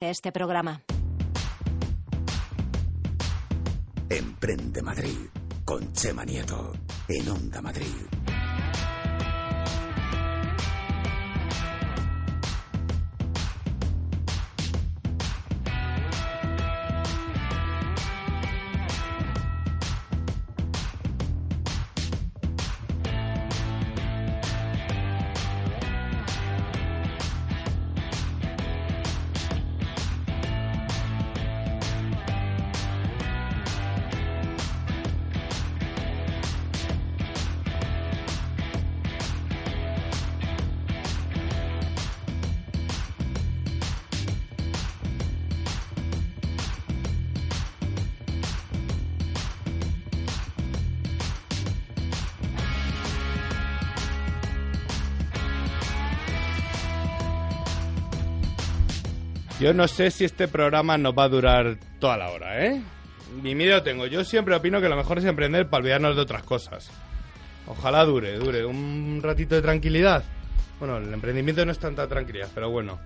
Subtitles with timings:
[0.00, 0.80] este programa.
[4.08, 5.26] Emprende Madrid
[5.64, 6.72] con Chema Nieto
[7.08, 8.27] en Onda Madrid.
[59.60, 62.80] Yo no sé si este programa nos va a durar toda la hora, ¿eh?
[63.42, 64.06] Mi miedo tengo.
[64.06, 66.90] Yo siempre opino que lo mejor es emprender para olvidarnos de otras cosas.
[67.66, 70.22] Ojalá dure, dure un ratito de tranquilidad.
[70.78, 73.00] Bueno, el emprendimiento no es tanta tranquilidad, pero bueno.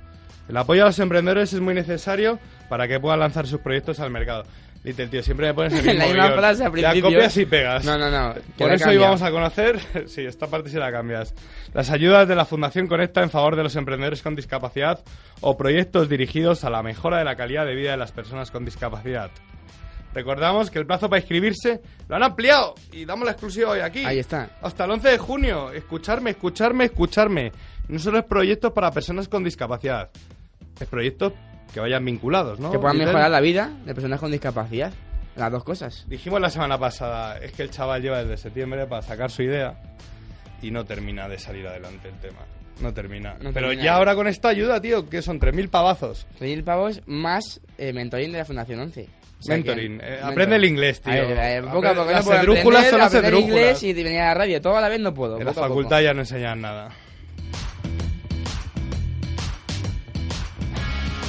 [0.47, 2.39] El apoyo a los emprendedores es muy necesario
[2.69, 4.45] para que puedan lanzar sus proyectos al mercado.
[4.85, 6.39] Little, tío, siempre me pones el mismo La misma guion.
[6.39, 7.03] frase al principio.
[7.05, 7.85] copias y pegas.
[7.85, 8.35] No, no, no.
[8.59, 11.35] Por la eso hoy vamos a conocer, sí, esta parte sí la cambias,
[11.73, 15.01] las ayudas de la Fundación Conecta en favor de los emprendedores con discapacidad
[15.41, 18.65] o proyectos dirigidos a la mejora de la calidad de vida de las personas con
[18.65, 19.31] discapacidad.
[20.15, 24.05] Recordamos que el plazo para inscribirse lo han ampliado y damos la exclusiva hoy aquí.
[24.05, 24.51] Ahí está.
[24.61, 25.73] Hasta el 11 de junio.
[25.73, 27.51] Escucharme, escucharme, escucharme.
[27.89, 30.11] No solo es proyectos para personas con discapacidad.
[30.79, 31.33] Es proyectos
[31.73, 32.71] que vayan vinculados, ¿no?
[32.71, 33.13] Que puedan Little?
[33.13, 34.93] mejorar la vida de personas con discapacidad.
[35.37, 36.05] Las dos cosas.
[36.09, 39.81] Dijimos la semana pasada, es que el chaval lleva desde septiembre para sacar su idea
[40.61, 42.41] y no termina de salir adelante el tema.
[42.81, 43.35] No termina.
[43.41, 43.83] No Pero termina.
[43.83, 46.27] ya ahora con esta ayuda, tío, que son 3.000 pavazos.
[46.39, 49.09] 3.000 pavos más eh, mentoring de la Fundación 11.
[49.41, 49.99] O sea Mentoring.
[49.99, 50.31] que- eh, mentoring.
[50.33, 51.13] aprende el inglés, tío.
[51.13, 52.11] A ver, eh, poco a poco.
[52.11, 54.61] Las esdrújulas son las inglés y venir a la radio.
[54.61, 55.39] Todo a la vez no puedo.
[55.39, 56.91] En la poco a facultad ya no enseñan nada.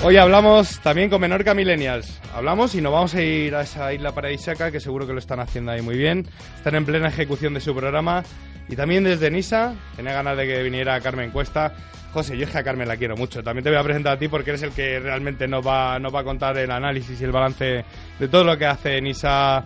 [0.05, 2.19] Hoy hablamos también con Menorca Millennials.
[2.35, 5.39] Hablamos y nos vamos a ir a esa isla paradisíaca que seguro que lo están
[5.39, 6.27] haciendo ahí muy bien.
[6.57, 8.21] Están en plena ejecución de su programa.
[8.67, 11.73] Y también desde Nisa, tenía ganas de que viniera Carmen Cuesta.
[12.11, 13.41] José, yo es que a Carmen la quiero mucho.
[13.43, 16.23] También te voy a presentar a ti porque eres el que realmente nos va, a
[16.23, 17.85] contar el análisis y el balance
[18.19, 19.63] de todo lo que hace Nisa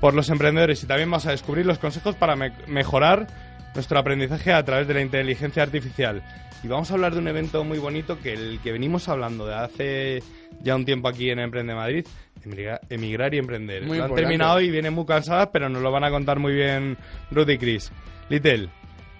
[0.00, 0.82] por los emprendedores.
[0.82, 3.26] Y también vamos a descubrir los consejos para me- mejorar
[3.74, 6.22] nuestro aprendizaje a través de la inteligencia artificial.
[6.64, 9.54] Y vamos a hablar de un evento muy bonito que el que venimos hablando de
[9.54, 10.22] hace
[10.62, 12.06] ya un tiempo aquí en Emprende Madrid,
[12.42, 13.82] emigra- emigrar y emprender.
[13.82, 14.22] Muy lo han importante.
[14.22, 16.96] terminado y vienen muy cansadas, pero nos lo van a contar muy bien
[17.30, 17.92] Ruth y Chris.
[18.30, 18.70] Little,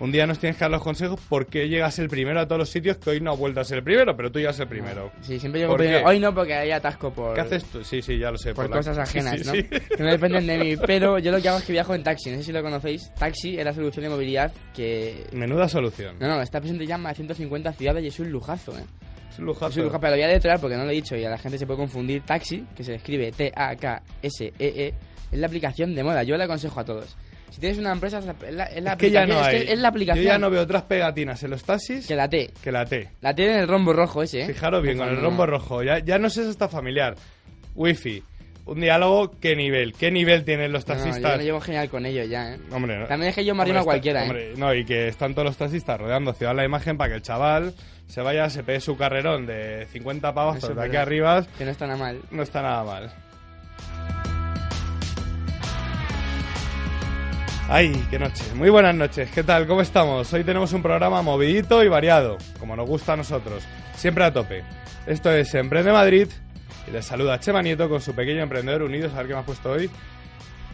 [0.00, 2.58] un día nos tienes que dar los consejos por qué llegas el primero a todos
[2.58, 4.66] los sitios que hoy no has vuelto a ser el primero, pero tú ya el
[4.68, 5.12] primero.
[5.20, 6.00] Sí, siempre llego ¿Por primero.
[6.00, 6.04] qué?
[6.06, 7.84] Hoy no, porque hay atasco por, ¿Qué haces tú?
[7.84, 8.54] Sí, sí, ya lo sé.
[8.54, 9.52] por cosas ajenas, Sí, ¿no?
[9.52, 9.62] sí.
[9.62, 10.76] Que no dependen de mí.
[10.86, 12.30] Pero yo lo que hago es que viajo en taxi.
[12.30, 13.12] No sé si lo conocéis.
[13.14, 15.26] Taxi es la solución de movilidad que...
[15.32, 16.16] Menuda solución.
[16.18, 18.84] No, no, está presente ya en más de 150 ciudades y es un lujazo, ¿eh?
[19.30, 19.68] Es un lujazo.
[19.68, 21.30] Es un lujazo, pero lo voy a deletrear porque no lo he dicho y a
[21.30, 22.22] la gente se puede confundir.
[22.22, 24.94] Taxi, que se escribe T-A-K-S-E-E, E,
[25.32, 26.22] es la aplicación de moda.
[26.22, 27.16] Yo le aconsejo a todos.
[27.50, 29.28] Si tienes una empresa, es la, es la- es la Es que ya aplicación.
[29.28, 29.66] no es, hay.
[29.66, 30.24] que es la aplicación.
[30.24, 32.50] Yo ya no veo otras pegatinas en los taxis Que la T.
[32.62, 33.08] que la T.
[33.20, 34.46] La T en el rombo rojo ese, ¿eh?
[34.46, 35.82] Fijaros bien, con el rombo rojo.
[35.82, 37.14] Ya, ya no sé si está familiar.
[37.74, 38.22] Wifi.
[38.66, 39.92] Un diálogo, ¿qué nivel?
[39.92, 41.32] ¿Qué nivel tienen los No, no, taxistas?
[41.32, 42.58] yo me llevo genial con ellos ya, ¿eh?
[42.72, 43.06] Hombre, no.
[43.06, 44.26] También es que yo me arrimo a cualquiera, ¿eh?
[44.26, 47.22] hombre, no, y que están todos los taxistas rodeando Ciudad la imagen para que el
[47.22, 47.74] chaval
[48.06, 51.44] se vaya, se pegue su carrerón de 50 pavos Eso de es aquí arriba.
[51.58, 52.20] Que no está nada mal.
[52.30, 53.12] No está nada mal.
[57.76, 58.44] Ay, qué noche.
[58.54, 59.28] Muy buenas noches.
[59.32, 59.66] ¿Qué tal?
[59.66, 60.32] ¿Cómo estamos?
[60.32, 63.64] Hoy tenemos un programa movidito y variado, como nos gusta a nosotros.
[63.96, 64.62] Siempre a tope.
[65.08, 66.28] Esto es Emprende Madrid
[66.86, 69.12] y les saluda Chema Nieto con su pequeño emprendedor unidos.
[69.14, 69.90] A ver qué me has puesto hoy.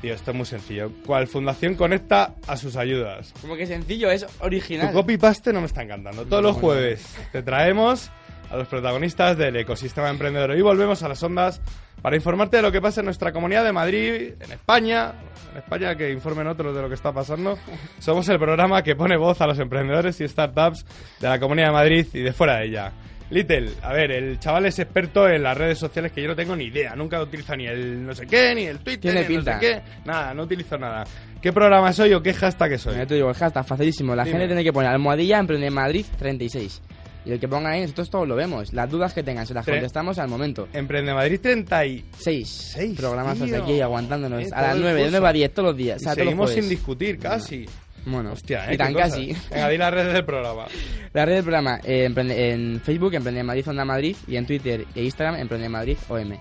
[0.03, 0.93] Tío, esto es muy sencillo.
[1.07, 3.33] ¿Cuál fundación conecta a sus ayudas?
[3.41, 4.93] Como que sencillo, es Tu original.
[4.93, 6.27] copy-paste no me está encantando.
[6.27, 8.11] Todos los jueves te traemos
[8.51, 10.57] a los protagonistas del ecosistema emprendedor.
[10.57, 11.61] Y volvemos a las ondas
[12.03, 15.13] para informarte de lo que pasa en nuestra comunidad de Madrid, en España.
[15.53, 17.59] En España que informen otros de lo que está pasando.
[17.99, 20.85] Somos el programa que pone voz a los emprendedores y startups
[21.21, 22.93] de la comunidad de Madrid y de fuera de ella.
[23.31, 26.57] Little, a ver, el chaval es experto en las redes sociales que yo no tengo
[26.57, 26.97] ni idea.
[26.97, 29.51] Nunca utilizo ni el no sé qué, ni el Twitter, Tiene ni el no sé
[29.53, 29.59] pinta.
[29.61, 29.83] qué.
[30.05, 31.05] Nada, no utilizo nada.
[31.41, 33.07] ¿Qué programa soy o qué hashtag soy?
[33.07, 34.17] Te digo, el hashtag facilísimo.
[34.17, 34.33] La Dime.
[34.33, 36.83] gente tiene que poner almohadilla Emprende Madrid 36.
[37.25, 38.73] Y el que ponga ahí, nosotros todos lo vemos.
[38.73, 40.69] Las dudas que tengan, se las Tre- contestamos al momento.
[40.73, 42.05] Emprende Madrid 30 y...
[42.19, 42.49] 6.
[42.75, 43.63] Seis, Programas tío.
[43.63, 44.43] aquí aguantándonos.
[44.43, 45.11] Eh, a las todo el 9, de curso.
[45.19, 45.97] 9 a 10 todos los días.
[46.01, 47.67] O sea, seguimos sin discutir casi.
[48.07, 48.75] Bueno, Hostia, ¿eh?
[48.75, 49.37] y tan casi.
[49.51, 50.65] Venga, di las redes del programa.
[51.13, 54.87] La red del programa eh, Emprende- en Facebook, Emprende Madrid Onda Madrid, y en Twitter
[54.95, 56.33] e Instagram, Emprende Madrid OM.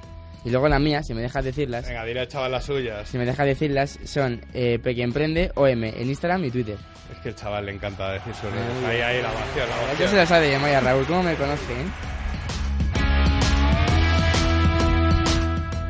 [0.45, 3.07] Y luego las mías, si me dejas decirlas, Venga, dile al chaval las suyas.
[3.09, 6.77] si me dejas decirlas, son eh, Peque Emprende OM en Instagram y Twitter.
[7.11, 8.55] Es que el chaval le encanta decir redes.
[8.87, 8.95] Ay.
[8.97, 10.15] Ahí, ahí, la ovación, la Yo se ovación.
[10.17, 11.85] la sabe, Maya Raúl, ¿cómo me conoce, eh?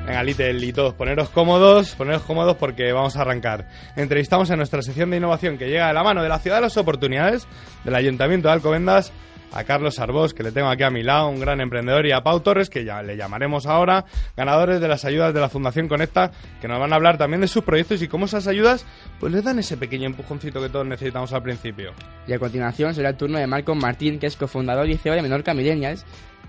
[0.07, 3.67] Venga, Litel y todos, poneros cómodos, poneros cómodos porque vamos a arrancar.
[3.95, 6.63] Entrevistamos en nuestra sección de innovación que llega de la mano de la Ciudad de
[6.63, 7.47] las Oportunidades,
[7.83, 9.11] del Ayuntamiento de Alcobendas,
[9.51, 12.21] a Carlos Arbós, que le tengo aquí a mi lado, un gran emprendedor, y a
[12.21, 14.05] Pau Torres, que ya le llamaremos ahora,
[14.35, 16.31] ganadores de las ayudas de la Fundación Conecta,
[16.61, 18.85] que nos van a hablar también de sus proyectos y cómo esas ayudas
[19.19, 21.91] pues les dan ese pequeño empujoncito que todos necesitamos al principio.
[22.27, 25.21] Y a continuación será el turno de Marco Martín, que es cofundador y CEO de
[25.21, 26.05] Menorca Millennials,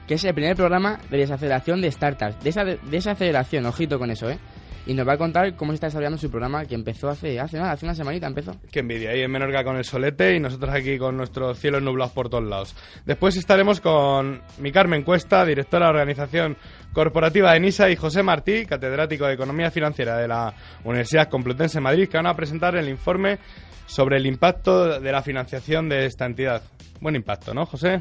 [0.07, 2.43] que es el primer programa de desaceleración de startups.
[2.43, 4.39] De esa desaceleración, ojito con eso, ¿eh?
[4.87, 7.59] Y nos va a contar cómo se está desarrollando su programa que empezó hace, hace
[7.59, 8.57] nada, hace una semanita empezó.
[8.71, 12.13] Qué envidia, ahí en Menorca con el solete y nosotros aquí con nuestros cielos nublados
[12.13, 12.75] por todos lados.
[13.05, 16.57] Después estaremos con mi Carmen Cuesta, directora de Organización
[16.93, 20.55] Corporativa de NISA, y José Martí, catedrático de Economía Financiera de la
[20.85, 23.39] Universidad Complutense de Madrid, que van a presentar el informe
[23.87, 26.63] sobre el impacto de la financiación de esta entidad.
[27.01, 28.01] Buen impacto, ¿no, José?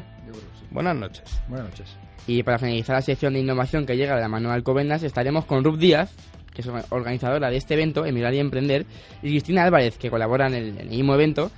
[0.70, 1.42] Buenas noches.
[1.48, 1.96] Buenas noches.
[2.26, 5.46] Y para finalizar la sección de innovación que llega de la mano de Alcobendas, estaremos
[5.46, 6.14] con Ruth Díaz,
[6.54, 8.86] que es organizadora de este evento, Emigrar y Emprender,
[9.22, 11.50] y Cristina Álvarez, que colabora en el, en el mismo evento,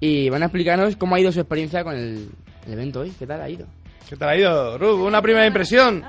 [0.00, 2.30] y van a explicarnos cómo ha ido su experiencia con el,
[2.66, 3.12] el evento hoy.
[3.18, 3.66] ¿Qué tal ha ido?
[4.08, 5.02] ¿Qué tal ha ido, Rub?
[5.04, 6.02] Una primera impresión.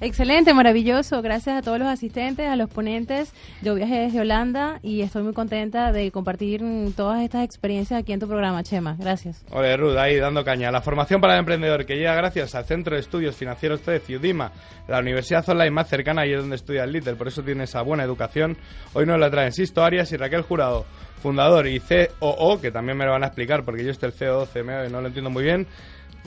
[0.00, 1.22] Excelente, maravilloso.
[1.22, 3.32] Gracias a todos los asistentes, a los ponentes.
[3.62, 6.62] Yo viajé desde Holanda y estoy muy contenta de compartir
[6.96, 8.96] todas estas experiencias aquí en tu programa, Chema.
[8.98, 9.44] Gracias.
[9.50, 10.70] Ole, Ruth, ahí dando caña.
[10.70, 14.52] La formación para el emprendedor que llega gracias al Centro de Estudios Financieros CEF, UDIMA,
[14.88, 17.82] la universidad online más cercana y es donde estudia el Little, por eso tiene esa
[17.82, 18.56] buena educación.
[18.94, 20.86] Hoy nos la traen Sisto Arias y Raquel Jurado,
[21.22, 24.46] fundador y COO, que también me lo van a explicar porque yo estoy el COO,
[24.46, 25.66] CMO y no lo entiendo muy bien,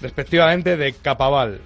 [0.02, 1.62] respectivamente de Capaval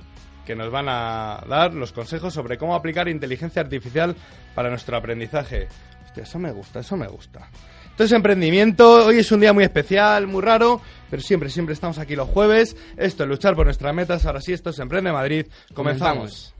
[0.45, 4.15] que nos van a dar los consejos sobre cómo aplicar inteligencia artificial
[4.53, 5.68] para nuestro aprendizaje.
[6.06, 7.50] Hostia, eso me gusta, eso me gusta.
[7.95, 12.15] Entonces, emprendimiento, hoy es un día muy especial, muy raro, pero siempre, siempre estamos aquí
[12.15, 12.75] los jueves.
[12.97, 14.25] Esto es luchar por nuestras metas.
[14.25, 15.47] Ahora sí, esto es Emprende Madrid.
[15.74, 16.53] Comenzamos.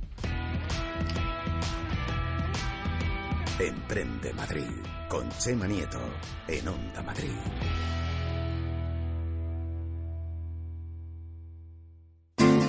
[3.60, 4.64] Emprende Madrid
[5.10, 6.00] con Chema Nieto
[6.48, 7.32] en Onda Madrid.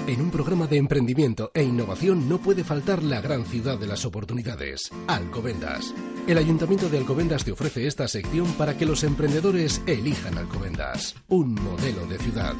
[0.06, 4.04] En un programa de emprendimiento e innovación no puede faltar la gran ciudad de las
[4.04, 5.92] oportunidades, Alcobendas.
[6.28, 11.54] El Ayuntamiento de Alcobendas te ofrece esta sección para que los emprendedores elijan Alcobendas, un
[11.54, 12.54] modelo de ciudad.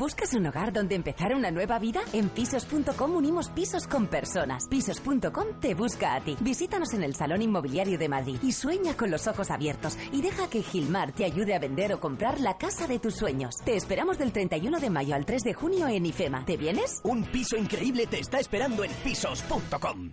[0.00, 2.00] ¿Buscas un hogar donde empezar una nueva vida?
[2.14, 4.66] En pisos.com unimos pisos con personas.
[4.66, 6.38] Pisos.com te busca a ti.
[6.40, 10.48] Visítanos en el Salón Inmobiliario de Madrid y sueña con los ojos abiertos y deja
[10.48, 13.56] que Gilmar te ayude a vender o comprar la casa de tus sueños.
[13.62, 16.46] Te esperamos del 31 de mayo al 3 de junio en IFEMA.
[16.46, 17.02] ¿Te vienes?
[17.04, 20.12] Un piso increíble te está esperando en pisos.com.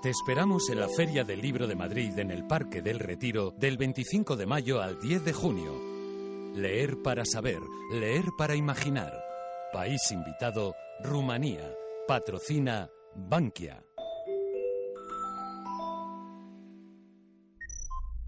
[0.00, 3.76] Te esperamos en la Feria del Libro de Madrid en el Parque del Retiro del
[3.76, 5.97] 25 de mayo al 10 de junio.
[6.58, 9.12] Leer para saber, leer para imaginar.
[9.72, 10.74] País invitado,
[11.04, 11.72] Rumanía.
[12.08, 13.84] Patrocina Bankia.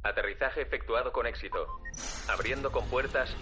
[0.05, 1.67] Aterrizaje efectuado con éxito.
[2.29, 3.35] Abriendo compuertas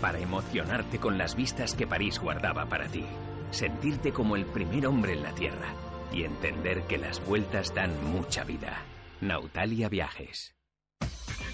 [0.00, 3.04] Para emocionarte con las vistas que París guardaba para ti.
[3.50, 5.74] Sentirte como el primer hombre en la Tierra.
[6.10, 8.80] Y entender que las vueltas dan mucha vida.
[9.20, 10.54] Nautalia Viajes.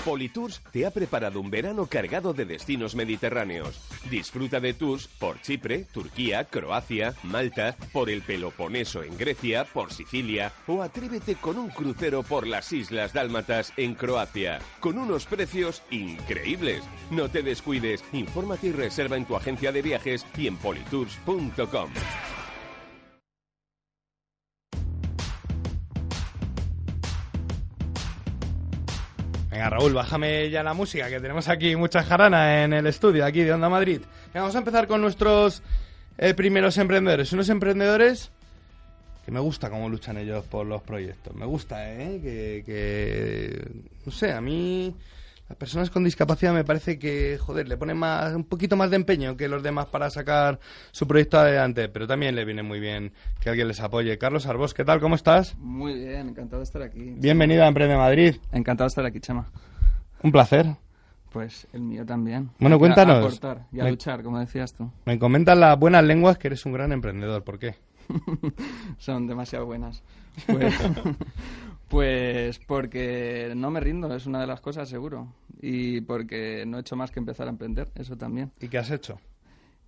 [0.09, 3.79] Politours te ha preparado un verano cargado de destinos mediterráneos.
[4.11, 10.51] Disfruta de tours por Chipre, Turquía, Croacia, Malta, por el Peloponeso en Grecia, por Sicilia
[10.67, 16.83] o atrévete con un crucero por las Islas Dálmatas en Croacia, con unos precios increíbles.
[17.11, 21.91] No te descuides, infórmate y reserva en tu agencia de viajes y en politours.com.
[29.59, 33.43] Venga, Raúl, bájame ya la música, que tenemos aquí mucha jarana en el estudio, aquí
[33.43, 34.01] de Onda Madrid.
[34.27, 35.65] Venga, vamos a empezar con nuestros
[36.17, 37.33] eh, primeros emprendedores.
[37.33, 38.31] Unos emprendedores
[39.27, 41.35] que me gusta cómo luchan ellos por los proyectos.
[41.35, 42.21] Me gusta, ¿eh?
[42.23, 43.69] Que, que
[44.07, 44.95] no sé, a mí
[45.49, 48.97] las personas con discapacidad me parece que, joder, le ponen más, un poquito más de
[48.97, 50.61] empeño que los demás para sacar
[50.93, 54.19] su proyecto adelante, pero también le viene muy bien que alguien les apoye.
[54.19, 55.01] Carlos Arbós, ¿qué tal?
[55.01, 55.57] ¿Cómo estás?
[55.59, 57.15] Muy bien, encantado de estar aquí.
[57.17, 58.37] Bienvenido a Emprende Madrid.
[58.53, 59.47] Encantado de estar aquí, Chema.
[60.23, 60.67] Un placer.
[61.33, 62.51] Pues el mío también.
[62.59, 63.19] Bueno, cuéntanos.
[63.19, 64.91] aportar y a Me- luchar, como decías tú.
[65.07, 67.43] Me comentan las buenas lenguas que eres un gran emprendedor.
[67.45, 67.75] ¿Por qué?
[68.99, 70.03] Son demasiado buenas.
[70.47, 70.73] Pues,
[71.89, 75.33] pues porque no me rindo, es una de las cosas seguro.
[75.61, 78.53] Y porque no he hecho más que empezar a emprender, eso también.
[78.61, 79.19] ¿Y qué has hecho?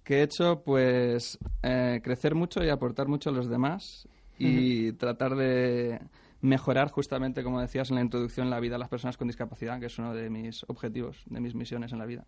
[0.02, 0.62] ¿Qué he hecho?
[0.64, 6.00] Pues eh, crecer mucho y aportar mucho a los demás y tratar de
[6.40, 9.86] mejorar justamente, como decías en la introducción, la vida de las personas con discapacidad, que
[9.86, 12.24] es uno de mis objetivos, de mis misiones en la vida.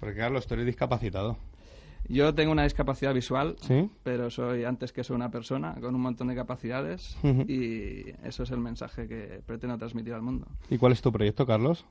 [0.00, 1.36] Porque, Carlos, tú eres discapacitado.
[2.08, 3.90] Yo tengo una discapacidad visual, ¿Sí?
[4.02, 7.16] pero soy antes que soy una persona con un montón de capacidades
[7.48, 10.46] y eso es el mensaje que pretendo transmitir al mundo.
[10.70, 11.84] ¿Y cuál es tu proyecto, Carlos?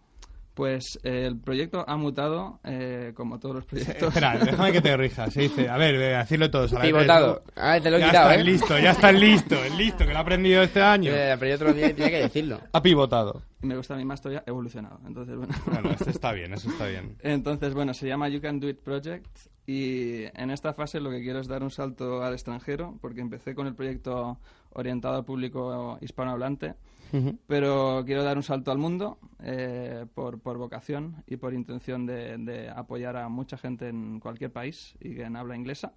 [0.53, 4.09] Pues eh, el proyecto ha mutado, eh, como todos los proyectos.
[4.09, 5.29] Espera, déjame que te corrija.
[5.31, 6.73] Se dice, a ver, decirlo todos.
[6.73, 6.93] A la vez.
[6.93, 7.43] Pivotado.
[7.55, 8.43] Ah, te lo he ya quitado, está ¿eh?
[8.43, 11.11] listo, ya está listo, es listo, que lo ha aprendido este año.
[11.11, 12.59] Eh, pero yo otro día tenía que decirlo.
[12.71, 13.41] Ha pivotado.
[13.61, 14.99] Y me gusta a mí más todavía evolucionado.
[15.07, 15.53] Entonces, bueno.
[15.65, 17.17] Bueno, este está bien, eso está bien.
[17.23, 19.27] Entonces, bueno, se llama You Can Do It Project
[19.65, 23.55] y en esta fase lo que quiero es dar un salto al extranjero porque empecé
[23.55, 24.37] con el proyecto
[24.71, 26.75] orientado al público hispanohablante,
[27.13, 27.37] Ujú.
[27.45, 32.37] pero quiero dar un salto al mundo eh, por, por vocación y por intención de,
[32.39, 35.93] de apoyar a mucha gente en cualquier país y que en habla inglesa.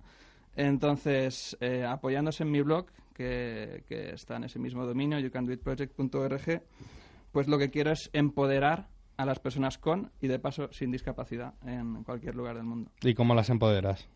[0.57, 6.63] Entonces, eh, apoyándose en mi blog, que, que está en ese mismo dominio, youcandoitproject.org,
[7.33, 11.55] pues lo que quiero es empoderar a las personas con y de paso sin discapacidad
[11.65, 12.91] en cualquier lugar del mundo.
[13.03, 14.09] ¿Y cómo las empoderas?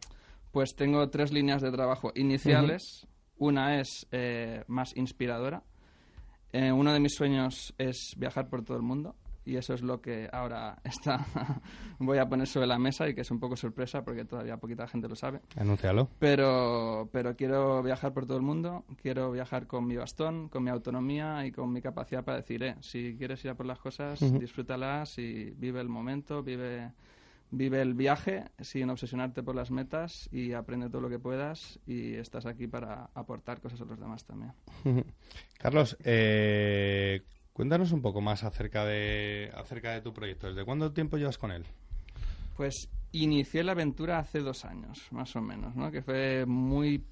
[0.53, 3.07] Pues tengo tres líneas de trabajo iniciales.
[3.39, 5.63] Una es eh, más inspiradora.
[6.53, 9.15] Eh, uno de mis sueños es viajar por todo el mundo
[9.45, 11.27] y eso es lo que ahora está
[11.99, 14.87] voy a poner sobre la mesa y que es un poco sorpresa porque todavía poquita
[14.87, 15.41] gente lo sabe.
[15.57, 16.09] Anúncialo.
[16.19, 20.71] Pero, pero quiero viajar por todo el mundo, quiero viajar con mi bastón, con mi
[20.71, 24.21] autonomía y con mi capacidad para decir, eh, si quieres ir a por las cosas,
[24.39, 26.93] disfrútalas y vive el momento, vive,
[27.51, 32.15] vive el viaje sin obsesionarte por las metas y aprende todo lo que puedas y
[32.15, 34.53] estás aquí para aportar cosas a los demás también.
[35.59, 40.49] Carlos, eh, cuéntanos un poco más acerca de, acerca de tu proyecto.
[40.49, 41.65] ¿Desde cuánto tiempo llevas con él?
[42.57, 45.91] Pues inicié la aventura hace dos años, más o menos, ¿no?
[45.91, 47.05] que fue muy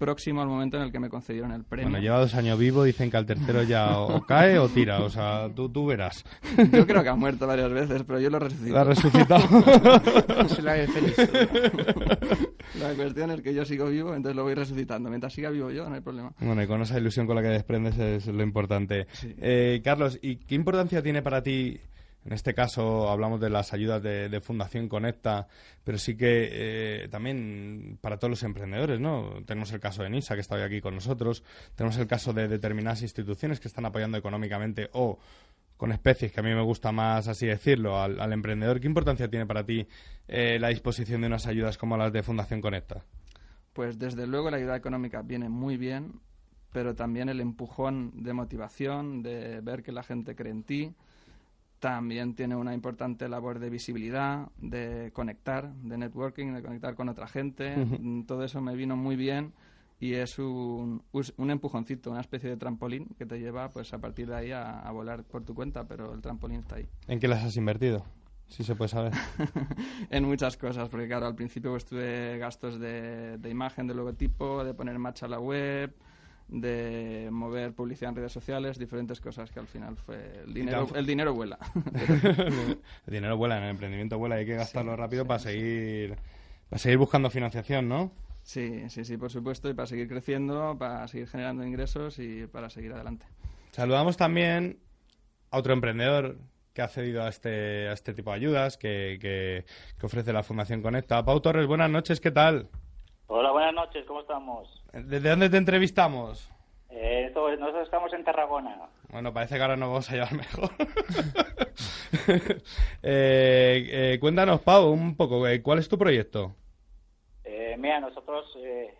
[0.00, 1.90] próximo al momento en el que me concedieron el premio.
[1.90, 5.00] Bueno, lleva dos años vivo, dicen que al tercero ya o, o cae o tira,
[5.00, 6.24] o sea, tú, tú verás.
[6.72, 8.74] Yo creo que ha muerto varias veces, pero yo lo resucito.
[8.74, 9.42] ¿La ha resucitado?
[10.48, 11.14] Se la feliz.
[12.80, 15.10] La cuestión es que yo sigo vivo, entonces lo voy resucitando.
[15.10, 16.32] Mientras siga vivo yo, no hay problema.
[16.40, 19.06] Bueno, y con esa ilusión con la que desprendes es lo importante.
[19.12, 19.34] Sí.
[19.38, 21.78] Eh, Carlos, ¿y qué importancia tiene para ti?
[22.24, 25.48] En este caso hablamos de las ayudas de, Fundación Conecta,
[25.84, 26.48] pero sí que
[27.04, 29.42] eh, también para todos los emprendedores, ¿no?
[29.46, 31.42] Tenemos el caso de NISA, que está hoy aquí con nosotros,
[31.74, 35.18] tenemos el caso de determinadas instituciones que están apoyando económicamente o
[35.76, 38.80] con especies, que a mí me gusta más así decirlo, al, al emprendedor.
[38.80, 39.88] ¿Qué importancia tiene para ti
[40.28, 43.02] eh, la disposición de unas ayudas como las de Fundación Conecta?
[43.72, 46.20] Pues desde luego la ayuda económica viene muy bien,
[46.70, 50.94] pero también el empujón de motivación, de ver que la gente cree en ti,
[51.80, 57.26] también tiene una importante labor de visibilidad, de conectar, de networking, de conectar con otra
[57.26, 57.74] gente.
[57.76, 59.52] Mm, Todo eso me vino muy bien
[59.98, 61.02] y es un,
[61.36, 64.80] un empujoncito, una especie de trampolín que te lleva pues a partir de ahí a,
[64.80, 66.86] a volar por tu cuenta, pero el trampolín está ahí.
[67.08, 68.04] ¿En qué las has invertido?
[68.48, 69.12] Si se puede saber.
[70.10, 74.64] en muchas cosas, porque claro, al principio pues, tuve gastos de, de imagen, de logotipo,
[74.64, 75.94] de poner en marcha la web,
[76.52, 81.06] de mover publicidad en redes sociales, diferentes cosas que al final fue el dinero, el
[81.06, 81.58] dinero vuela.
[83.06, 86.16] el dinero vuela, en el emprendimiento vuela, hay que gastarlo rápido para seguir
[86.68, 88.12] para seguir buscando financiación, ¿no?
[88.42, 92.70] sí, sí, sí, por supuesto, y para seguir creciendo, para seguir generando ingresos y para
[92.70, 93.26] seguir adelante.
[93.72, 94.78] Saludamos también
[95.50, 96.38] a otro emprendedor
[96.72, 99.64] que ha accedido a este, a este tipo de ayudas que, que-
[99.98, 101.24] que ofrece la Fundación Conecta.
[101.24, 102.68] Pau Torres, buenas noches, ¿qué tal?
[103.32, 104.82] Hola, buenas noches, ¿cómo estamos?
[104.92, 106.50] ¿Desde dónde te entrevistamos?
[106.88, 108.88] Eh, esto- nosotros estamos en Tarragona.
[109.08, 110.70] Bueno, parece que ahora nos vamos a llevar mejor.
[113.02, 116.54] Eh, eh, cuéntanos, Pau, un poco, eh, ¿cuál es tu proyecto?
[117.44, 118.92] Eh, mira, nosotros, eh,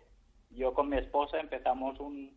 [0.51, 2.31] yo con mi esposa empezamos un,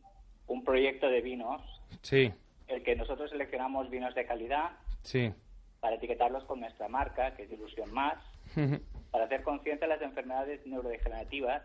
[0.49, 1.63] un proyecto de vinos,
[2.03, 2.33] Sí,
[2.67, 4.73] el que nosotros seleccionamos vinos de calidad
[5.03, 5.33] sí.
[5.81, 8.17] para etiquetarlos con nuestra marca, que es Ilusión Más,
[9.13, 11.63] para hacer conciencia de las enfermedades neurodegenerativas,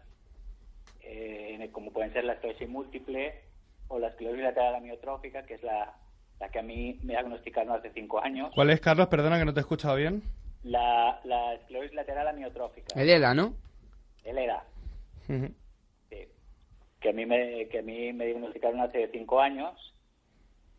[1.01, 3.41] eh, como pueden ser la esclerosis múltiple
[3.87, 5.95] o la esclerosis lateral amiotrófica, que es la,
[6.39, 8.51] la que a mí me diagnosticaron hace cinco años.
[8.53, 9.07] ¿Cuál es, Carlos?
[9.07, 10.23] Perdona que no te he escuchado bien.
[10.63, 12.99] La, la esclerosis lateral amiotrófica.
[12.99, 13.53] El ELA, ¿no?
[14.23, 14.63] El ERA.
[16.99, 19.95] que a mí me que a mí me diagnosticaron hace cinco años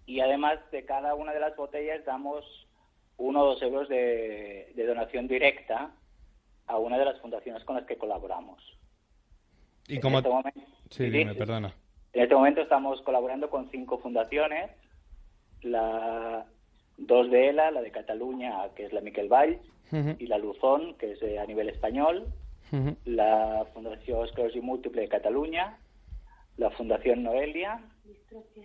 [0.07, 2.45] y además de cada una de las botellas damos
[3.17, 5.93] uno o dos euros de, de donación directa
[6.67, 8.61] a una de las fundaciones con las que colaboramos
[9.91, 10.19] Y como...
[10.19, 11.73] este momento, Sí, dime, perdona.
[12.13, 14.71] En este momento estamos colaborando con cinco fundaciones,
[15.63, 16.47] la
[16.99, 19.61] dos de ELA, la de Cataluña, que es la Miquel Valls,
[20.19, 22.27] y la Luzón, que es eh, a nivel español,
[23.05, 25.79] la Fundación Esclerosis Múltiple de Cataluña,
[26.57, 27.81] la Fundación Noelia,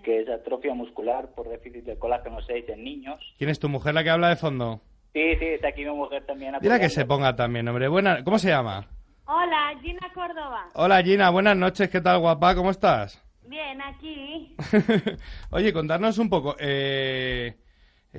[0.03, 3.19] que es atrofia muscular por déficit de colágeno 6 en niños.
[3.37, 4.81] ¿Quién es tu mujer la que habla de fondo?
[5.13, 6.55] Sí, sí, está aquí mi mujer también.
[6.61, 7.87] Dile que se ponga también, hombre.
[7.87, 8.23] Buena...
[8.23, 8.87] ¿Cómo se llama?
[9.27, 10.69] Hola, Gina Córdoba.
[10.73, 11.89] Hola Gina, buenas noches.
[11.89, 12.53] ¿Qué tal, guapa?
[12.55, 13.21] ¿Cómo estás?
[13.47, 14.55] Bien, aquí.
[15.51, 16.55] Oye, contarnos un poco.
[16.59, 17.55] eh,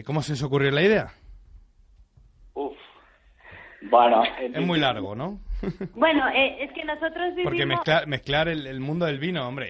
[0.05, 1.13] ¿Cómo se os ocurrió la idea?
[2.55, 2.77] Uf.
[3.83, 5.41] Bueno, en- Es muy largo, ¿no?
[5.95, 7.45] Bueno, eh, es que nosotros vivimos...
[7.45, 9.69] Porque mezclar, mezclar el, el mundo del vino, hombre,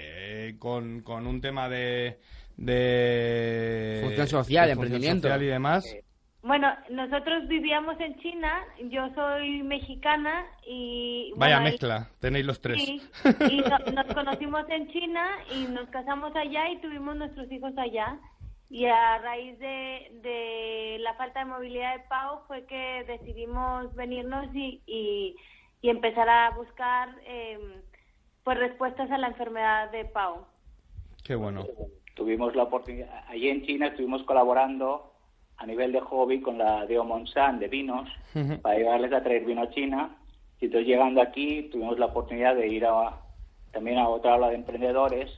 [0.48, 2.18] eh, con, con un tema de...
[2.56, 5.28] de Función social, de función emprendimiento.
[5.28, 5.96] social y demás.
[6.46, 11.32] Bueno, nosotros vivíamos en China, yo soy mexicana y...
[11.36, 12.76] Vaya bueno, y- mezcla, tenéis los tres.
[12.84, 13.02] Sí,
[13.50, 18.18] y no- nos conocimos en China y nos casamos allá y tuvimos nuestros hijos allá.
[18.70, 24.46] Y a raíz de, de la falta de movilidad de Pau fue que decidimos venirnos
[24.54, 25.36] y, y,
[25.82, 27.58] y empezar a buscar eh,
[28.44, 30.46] pues respuestas a la enfermedad de Pau.
[31.24, 31.64] Qué bueno.
[32.14, 35.12] tuvimos la oportunidad, allí en China estuvimos colaborando
[35.58, 38.08] a nivel de hobby con la Deo Monsan de vinos
[38.62, 40.10] para llevarles a traer vino a China.
[40.60, 43.20] Y entonces llegando aquí tuvimos la oportunidad de ir a,
[43.72, 45.30] también a otra aula de emprendedores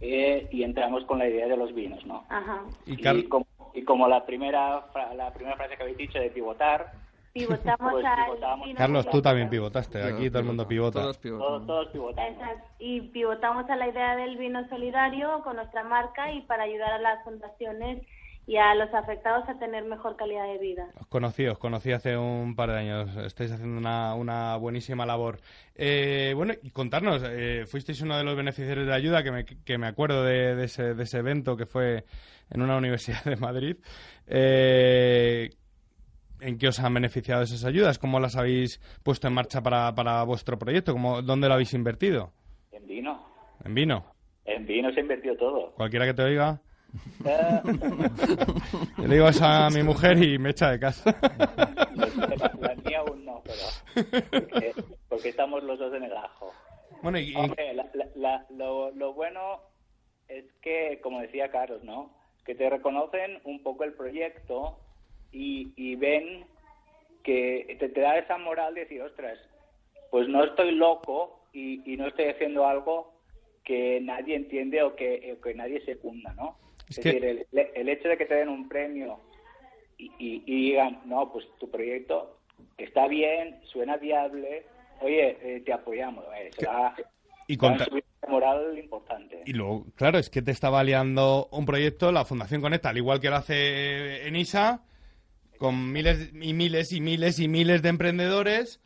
[0.00, 2.24] eh, y entramos con la idea de los vinos, ¿no?
[2.28, 2.62] Ajá.
[2.86, 4.86] Y Y, como, y como la primera
[5.16, 6.92] la primera frase que habéis dicho de pivotar,
[7.34, 10.00] Pivotamos Pues al Carlos, tú también pivotaste.
[10.04, 11.00] Aquí todo el mundo pivota.
[11.00, 12.30] Todos todos, todos pivotamos.
[12.30, 12.68] Exacto.
[12.78, 16.98] Y pivotamos a la idea del vino solidario con nuestra marca y para ayudar a
[17.00, 18.06] las fundaciones
[18.46, 20.88] y a los afectados a tener mejor calidad de vida.
[21.00, 23.16] Os conocí, os conocí hace un par de años.
[23.16, 25.38] Estáis haciendo una, una buenísima labor.
[25.74, 29.44] Eh, bueno, y contarnos, eh, fuisteis uno de los beneficiarios de la ayuda, que me,
[29.44, 32.04] que me acuerdo de, de ese, de ese evento que fue
[32.50, 33.76] en una universidad de Madrid.
[34.26, 35.50] Eh,
[36.40, 37.98] ¿En qué os han beneficiado esas ayudas?
[37.98, 40.92] ¿Cómo las habéis puesto en marcha para, para vuestro proyecto?
[40.92, 42.32] ¿Cómo, ¿Dónde lo habéis invertido?
[42.70, 43.24] En vino.
[43.64, 44.04] ¿En vino?
[44.44, 45.72] En vino se invirtió todo.
[45.76, 46.60] Cualquiera que te oiga.
[48.98, 51.16] Yo le digo eso a mi mujer y me echa de casa.
[51.94, 54.72] la, mía aún no, pero porque,
[55.08, 56.52] porque estamos los dos en el ajo.
[57.02, 59.60] Bueno, y, y- Hombre, la- la- la- lo, lo bueno
[60.28, 62.10] es que, como decía Carlos, ¿no?
[62.44, 64.78] Que te reconocen un poco el proyecto
[65.32, 66.44] y, y ven
[67.22, 69.38] que te, te da esa moral de decir, ostras,
[70.10, 73.14] pues no estoy loco y, y no estoy haciendo algo
[73.64, 76.56] que nadie entiende o que, o que nadie secunda, ¿no?
[76.88, 79.20] Es Es, que- decir, el, el hecho de que te den un premio
[79.98, 82.40] y, y- y digan, no, pues tu proyecto
[82.78, 84.64] está bien, suena viable,
[85.00, 86.94] oye, eh, te apoyamos, eh, se da,
[87.46, 89.42] y de moral importante.
[89.44, 93.20] Y luego, claro, es que te está aliando un proyecto, la Fundación Conecta, al igual
[93.20, 94.82] que lo hace Enisa,
[95.58, 98.80] con miles y miles y miles y miles de emprendedores,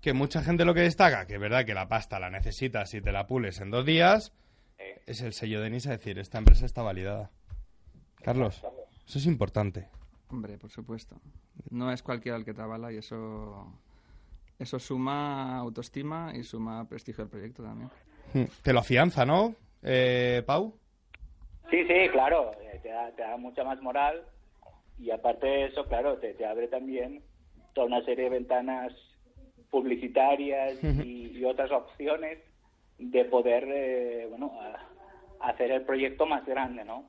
[0.00, 3.00] que mucha gente lo que destaca, que es verdad que la pasta la necesitas si
[3.00, 4.32] te la pules en dos días,
[5.06, 7.30] es el sello de Enisa, es decir, esta empresa está validada.
[8.22, 8.62] Carlos,
[9.06, 9.88] eso es importante.
[10.30, 11.16] Hombre, por supuesto.
[11.70, 13.72] No es cualquiera el que te avala y eso,
[14.58, 17.90] eso suma autoestima y suma prestigio al proyecto también.
[18.62, 20.74] Te lo afianza, ¿no, eh, Pau?
[21.70, 24.26] Sí, sí, claro, eh, te da, te da mucha más moral
[24.98, 27.22] y aparte de eso, claro, te, te abre también
[27.74, 28.92] toda una serie de ventanas
[29.70, 32.38] publicitarias y, y otras opciones
[32.98, 34.52] de poder, eh, bueno,
[35.40, 37.04] hacer el proyecto más grande, ¿no?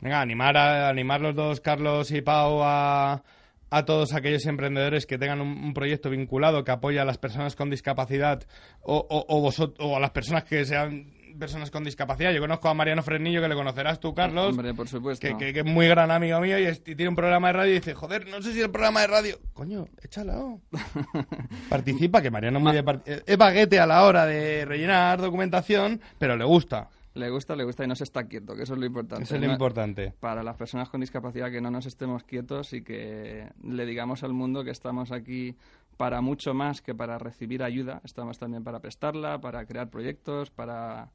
[0.00, 3.22] Venga, animar a animar los dos, Carlos y Pau, a,
[3.70, 7.70] a todos aquellos emprendedores que tengan un, proyecto vinculado que apoye a las personas con
[7.70, 8.42] discapacidad
[8.82, 12.32] o, o, o vosot- o a las personas que sean personas con discapacidad.
[12.32, 14.50] Yo conozco a Mariano Fresnillo, que le conocerás tú, Carlos.
[14.50, 15.26] Hombre, por supuesto.
[15.26, 17.52] Que, que- que es muy gran amigo mío y, es- y tiene un programa de
[17.54, 19.38] radio y dice, joder, no sé si el programa de radio...
[19.54, 20.60] Coño, échalo.
[21.68, 26.00] Participa, que Mariano es muy de part- es baguete a la hora de rellenar documentación,
[26.18, 26.88] pero le gusta.
[27.14, 29.24] Le gusta, le gusta y no se está quieto, que eso es lo importante.
[29.24, 30.14] Eso es lo No- importante.
[30.18, 34.32] Para las personas con discapacidad que no nos estemos quietos y que le digamos al
[34.32, 35.54] mundo que estamos aquí
[36.02, 38.00] para mucho más que para recibir ayuda.
[38.04, 41.12] Estamos también para prestarla, para crear proyectos, para,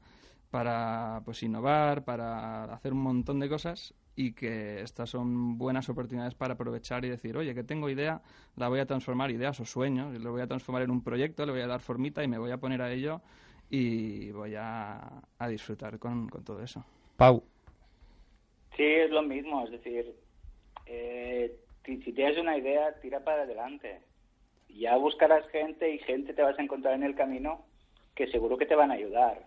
[0.50, 6.34] para pues innovar, para hacer un montón de cosas y que estas son buenas oportunidades
[6.34, 8.22] para aprovechar y decir, oye, que tengo idea,
[8.56, 11.44] la voy a transformar, ideas o sueños, y lo voy a transformar en un proyecto,
[11.44, 13.20] le voy a dar formita y me voy a poner a ello
[13.68, 16.82] y voy a, a disfrutar con, con todo eso.
[17.18, 17.44] Pau.
[18.74, 20.14] Sí, es lo mismo, es decir,
[20.86, 24.07] eh, si tienes una idea, tira para adelante.
[24.68, 27.64] Ya buscarás gente y gente te vas a encontrar en el camino
[28.14, 29.46] que seguro que te van a ayudar.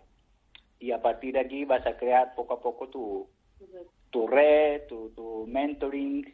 [0.79, 3.27] Y a partir de aquí vas a crear poco a poco tu,
[4.09, 6.25] tu red, tu, tu mentoring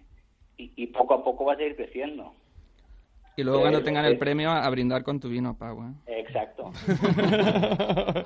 [0.58, 2.34] y, y poco a poco vas a ir creciendo.
[3.36, 5.78] Y luego cuando Eh, tengan eh, el premio a brindar con tu vino, Pau.
[5.84, 6.22] ¿eh?
[6.22, 6.72] Exacto.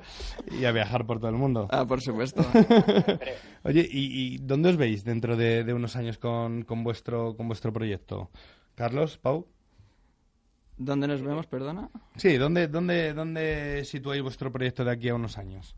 [0.59, 1.67] y a viajar por todo el mundo.
[1.69, 2.41] Ah, por supuesto.
[3.63, 7.47] Oye, ¿y, y dónde os veis dentro de, de unos años con, con, vuestro, con
[7.47, 8.29] vuestro proyecto?
[8.75, 9.47] Carlos, Pau.
[10.83, 11.89] ¿Dónde nos vemos, perdona?
[12.15, 15.75] Sí, ¿dónde, dónde, ¿dónde situáis vuestro proyecto de aquí a unos años?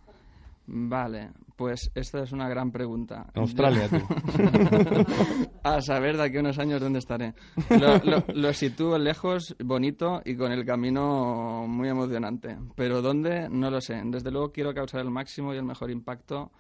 [0.66, 3.26] Vale, pues esta es una gran pregunta.
[3.34, 4.06] En Australia, Yo- tú.
[5.63, 7.34] a saber de aquí a unos años dónde estaré.
[7.70, 12.58] Lo, lo- lo sitúo lejos, bonito y con el camino muy emocionante.
[12.76, 14.02] Pero dónde, no lo sé.
[14.06, 16.52] Desde luego quiero causar el máximo y el mejor impacto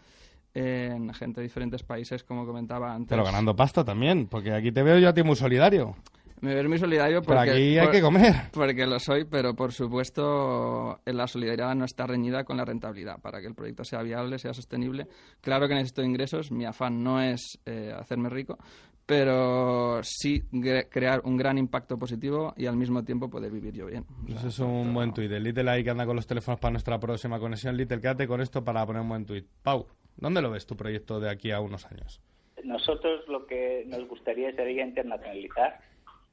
[0.53, 3.09] en gente de diferentes países, como comentaba antes.
[3.09, 5.95] Pero ganando pasta también, porque aquí te veo yo a ti muy solidario.
[6.43, 7.51] Me veo muy solidario Pero porque...
[7.51, 8.33] aquí hay por- que comer.
[8.51, 13.19] Porque lo soy, pero por supuesto en la solidaridad no está reñida con la rentabilidad.
[13.21, 15.07] Para que el proyecto sea viable, sea sostenible.
[15.41, 18.57] Claro que necesito ingresos, mi afán no es eh, hacerme rico,
[19.05, 20.41] pero sí
[20.89, 24.05] crear un gran impacto positivo y al mismo tiempo poder vivir yo bien.
[24.25, 25.31] O sea, Eso es un buen tuit.
[25.31, 27.77] El Little ahí que anda con los teléfonos para nuestra próxima conexión.
[27.77, 29.45] Little, quédate con esto para poner un buen tuit.
[29.61, 32.21] Pau, ¿dónde lo ves tu proyecto de aquí a unos años?
[32.63, 35.79] Nosotros lo que nos gustaría sería internacionalizar,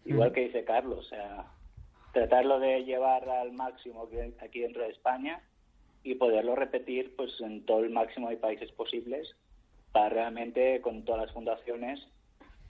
[0.04, 0.32] igual Mm.
[0.32, 1.46] que dice Carlos, o sea,
[2.12, 5.40] tratarlo de llevar al máximo aquí- aquí dentro de España
[6.02, 9.36] y poderlo repetir pues en todo el máximo de países posibles
[9.92, 12.00] para realmente con todas las fundaciones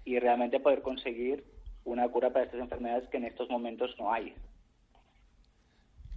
[0.04, 1.44] y realmente poder conseguir
[1.84, 4.34] una cura para estas enfermedades que en estos momentos no hay.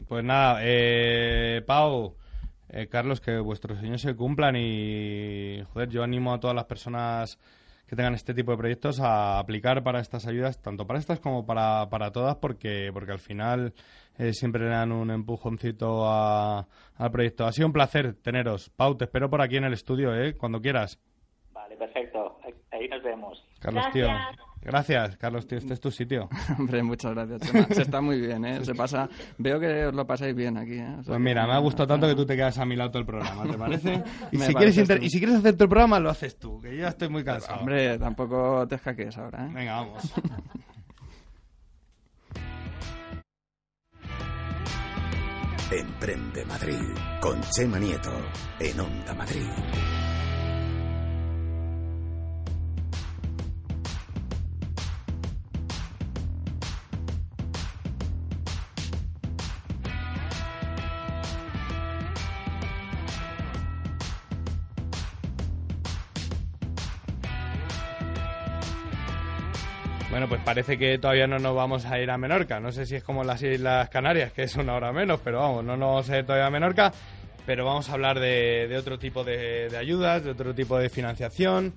[0.07, 2.15] Pues nada, eh, Pau,
[2.69, 7.39] eh, Carlos, que vuestros sueños se cumplan y, joder, yo animo a todas las personas
[7.93, 11.45] que tengan este tipo de proyectos a aplicar para estas ayudas, tanto para estas como
[11.45, 13.73] para, para todas, porque, porque al final
[14.17, 17.45] eh, siempre dan un empujoncito a- al proyecto.
[17.45, 18.71] Ha sido un placer teneros.
[18.75, 20.35] Pau, te espero por aquí en el estudio, ¿eh?
[20.35, 20.99] Cuando quieras.
[21.73, 22.37] Vale, perfecto.
[22.71, 23.43] Ahí- nos vemos.
[23.59, 24.07] Carlos, tío.
[24.61, 25.57] Gracias, Carlos, tío.
[25.57, 26.29] Este es tu sitio.
[26.59, 27.65] Hombre, muchas gracias, Chema.
[27.65, 28.63] Se está muy bien, ¿eh?
[28.63, 29.09] Se pasa...
[29.37, 30.83] Veo que os lo pasáis bien aquí, ¿eh?
[30.83, 32.75] O sea Pues que- mira, me ha gustado tanto que tú te quedas a mi
[32.75, 34.03] lado todo el programa, ¿te parece?
[34.31, 36.81] Y, si, quieres inter- y si quieres hacer tu programa, lo haces tú, que yo
[36.83, 37.59] ya estoy muy cansado.
[37.59, 39.51] Hombre, tampoco te escaques ahora, ¿eh?
[39.53, 40.13] Venga, vamos.
[45.71, 48.11] Emprende Madrid con Chema Nieto
[48.59, 49.47] en Onda Madrid.
[70.13, 72.59] Bueno, pues parece que todavía no nos vamos a ir a Menorca.
[72.59, 75.65] No sé si es como las Islas Canarias, que es una hora menos, pero vamos,
[75.65, 76.93] no nos vamos a ir todavía a Menorca.
[77.47, 80.89] Pero vamos a hablar de, de otro tipo de, de ayudas, de otro tipo de
[80.91, 81.73] financiación,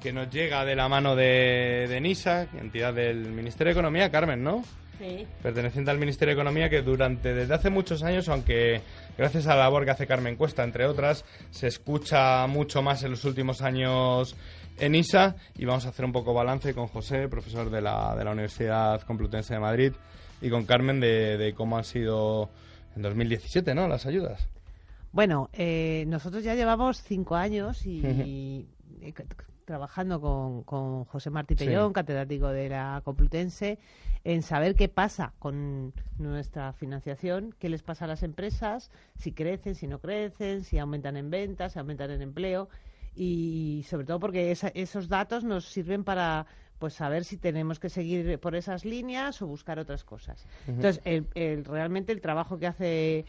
[0.00, 4.42] que nos llega de la mano de, de NISA, entidad del Ministerio de Economía, Carmen,
[4.42, 4.64] ¿no?
[4.98, 5.26] Sí.
[5.42, 8.80] perteneciente al Ministerio de Economía que durante desde hace muchos años, aunque
[9.16, 13.10] gracias a la labor que hace Carmen Cuesta, entre otras, se escucha mucho más en
[13.12, 14.34] los últimos años
[14.78, 18.24] en ISA y vamos a hacer un poco balance con José, profesor de la, de
[18.24, 19.92] la Universidad Complutense de Madrid,
[20.40, 22.50] y con Carmen de, de cómo han sido
[22.96, 23.88] en 2017, ¿no?
[23.88, 24.48] Las ayudas.
[25.12, 28.66] Bueno, eh, nosotros ya llevamos cinco años y,
[29.00, 29.14] eh,
[29.64, 31.66] trabajando con, con José Martí Sí.
[31.66, 33.78] Pellón, catedrático de la Complutense,
[34.24, 39.74] en saber qué pasa con nuestra financiación, qué les pasa a las empresas, si crecen,
[39.74, 42.68] si no crecen, si aumentan en ventas, si aumentan en empleo
[43.20, 46.46] y sobre todo porque esa- esos datos nos sirven para
[46.78, 50.46] pues saber si tenemos que seguir por esas líneas o buscar otras cosas.
[50.68, 53.24] Entonces, el, el- realmente el trabajo que hace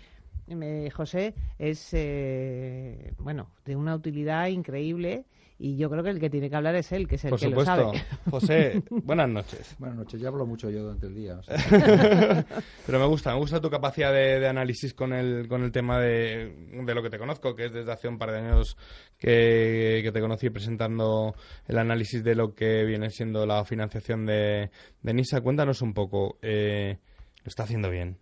[0.47, 5.25] eh, José es eh, bueno de una utilidad increíble
[5.61, 7.39] y yo creo que el que tiene que hablar es él, que es el Por
[7.39, 7.75] que supuesto.
[7.75, 8.03] lo sabe.
[8.31, 9.75] José, buenas noches.
[9.77, 11.35] Buenas noches, ya hablo mucho yo durante el día.
[11.37, 11.57] o sea.
[12.85, 15.99] Pero me gusta, me gusta tu capacidad de, de análisis con el, con el tema
[15.99, 18.77] de, de lo que te conozco, que es desde hace un par de años
[19.17, 21.35] que, que te conocí presentando
[21.67, 25.41] el análisis de lo que viene siendo la financiación de, de NISA.
[25.41, 26.97] Cuéntanos un poco, eh,
[27.43, 28.17] ¿lo está haciendo bien?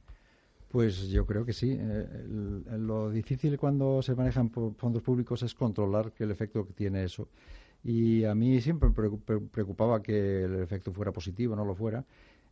[0.70, 1.78] Pues yo creo que sí.
[1.80, 2.26] Eh,
[2.78, 7.28] lo difícil cuando se manejan fondos públicos es controlar el efecto que tiene eso.
[7.84, 11.74] Y a mí siempre me preocu- pre- preocupaba que el efecto fuera positivo, no lo
[11.76, 12.04] fuera.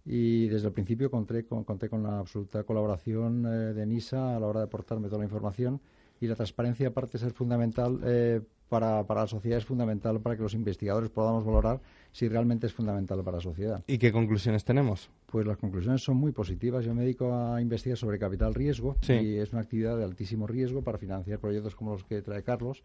[0.06, 4.39] Y desde el principio conté con, conté con la absoluta colaboración eh, de NISA a
[4.39, 5.82] la hora de aportarme toda la información
[6.21, 10.36] y la transparencia, aparte de ser fundamental eh, para, para la sociedad, es fundamental para
[10.36, 11.80] que los investigadores podamos valorar
[12.12, 13.84] si realmente es fundamental para la sociedad.
[13.88, 15.10] ¿Y qué conclusiones tenemos?
[15.28, 16.86] Pues las conclusiones son muy positivas.
[16.86, 19.13] Yo me dedico a investigar sobre capital riesgo Sí.
[19.13, 22.84] y es una actividad de altísimo riesgo para financiar proyectos como los que trae Carlos.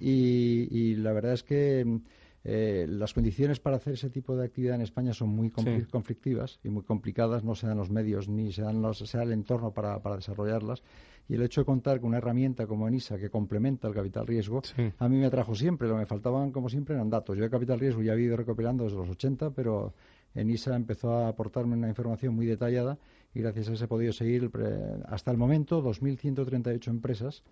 [0.00, 2.00] Y, y la verdad es que
[2.44, 5.86] eh, las condiciones para hacer ese tipo de actividad en España son muy Sí.
[5.90, 7.42] conflictivas y muy complicadas.
[7.42, 10.16] No se dan los medios ni se, dan los, se da el entorno para, para
[10.16, 10.82] desarrollarlas.
[11.26, 14.60] Y el hecho de contar con una herramienta como ENISA que complementa el capital riesgo,
[14.98, 15.88] a mí me atrajo siempre.
[15.88, 17.34] Lo que me faltaban, como siempre, eran datos.
[17.38, 19.94] Yo de capital riesgo ya había ido recopilando desde los 80, pero
[20.34, 22.98] ENISA empezó a aportarme una información muy detallada
[23.34, 24.74] y gracias a eso he podido seguir pre-
[25.06, 27.42] hasta el momento 2.138 empresas.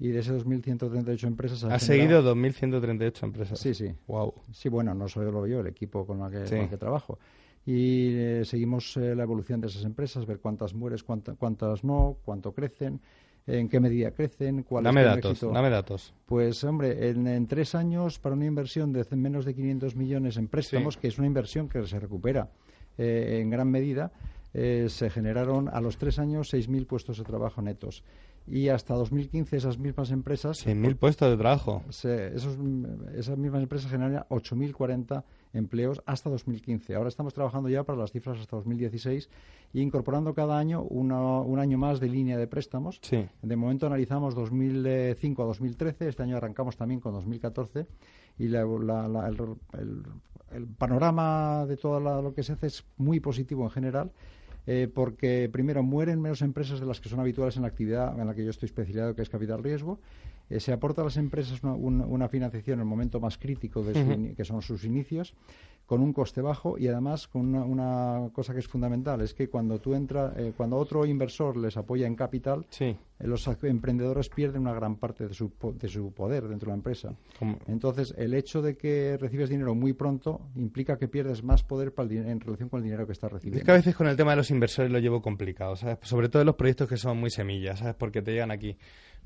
[0.00, 1.60] Y de esas 2.138 empresas...
[1.60, 3.58] generado- seguido 2.138 empresas.
[3.58, 3.92] Sí, sí.
[4.08, 4.34] Wow.
[4.52, 6.54] Sí, bueno, no solo yo, el equipo con el que, Sí.
[6.56, 7.18] con el que trabajo.
[7.66, 12.16] Y eh, seguimos eh, la evolución de esas empresas, ver cuántas mueres, cuánta- cuántas no,
[12.24, 13.00] cuánto crecen,
[13.46, 15.50] en qué medida crecen, cuál Dame es datos, éxito.
[15.52, 16.12] dame datos.
[16.26, 20.48] Pues, hombre, en, en tres años, para una inversión de menos de 500 millones en
[20.48, 21.00] préstamos, Sí.
[21.00, 22.50] que es una inversión que se recupera
[22.98, 24.12] eh, en gran medida,
[24.52, 28.02] eh, se generaron a los tres años 6.000 puestos de trabajo netos.
[28.46, 30.66] Y hasta 2015 esas mismas empresas...
[30.66, 31.82] 6.000 puestos de trabajo.
[31.88, 32.58] se- esos,
[33.16, 36.94] esas mismas empresas generan 8.040 empleos hasta 2015.
[36.94, 39.30] Ahora estamos trabajando ya para las cifras hasta 2016
[39.72, 42.98] y incorporando cada año una- un año más de línea de préstamos.
[43.02, 43.24] Sí.
[43.40, 47.86] De momento analizamos 2005 a 2013, este año arrancamos también con 2014
[48.38, 49.36] y la- la- la- el,
[49.78, 50.02] el-
[50.52, 54.10] el panorama de todo la- lo que se hace es muy positivo en general.
[54.66, 58.26] Eh, porque primero mueren menos empresas de las que son habituales en la actividad en
[58.26, 59.98] la que yo estoy especializado, que es capital riesgo.
[60.50, 63.82] Eh, se aporta a las empresas una, una- una financiación en el momento más crítico,
[63.82, 64.00] de su
[64.36, 65.34] que son sus inicios,
[65.86, 69.48] con un coste bajo y además con una, una cosa que es fundamental, es que
[69.48, 72.64] cuando tú entras, eh, cuando otro inversor les apoya en capital,
[73.18, 76.76] eh, los emprendedores pierden una gran parte de su, de su poder dentro de la
[76.76, 77.14] empresa.
[77.66, 82.08] Entonces, el hecho de que recibes dinero muy pronto implica que pierdes más poder para
[82.08, 83.58] el din- en relación con el dinero que estás recibiendo.
[83.58, 85.98] Es que a veces con el tema de los inversores lo llevo complicado, ¿sabes?
[86.02, 87.94] Sobre todo en los proyectos que son muy semillas, ¿sabes?
[87.94, 88.76] Porque te llegan aquí,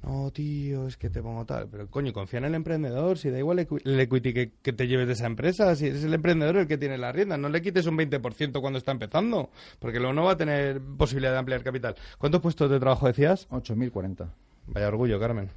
[0.02, 1.68] no, tío, es que te pongo tal.
[1.70, 4.72] Pero, coño, confía en el emprendedor, si da igual el equi- el equity que, que
[4.72, 7.48] te lleves de esa empresa, si es el emprendedor el que tiene la rienda, no
[7.48, 11.38] le quites un 20% cuando está empezando, porque luego no va a tener posibilidad de
[11.38, 11.94] ampliar capital.
[12.18, 13.48] ¿Cuántos puestos de trabajo decías?
[13.50, 14.28] 8.040.
[14.68, 15.48] Vaya orgullo, Carmen.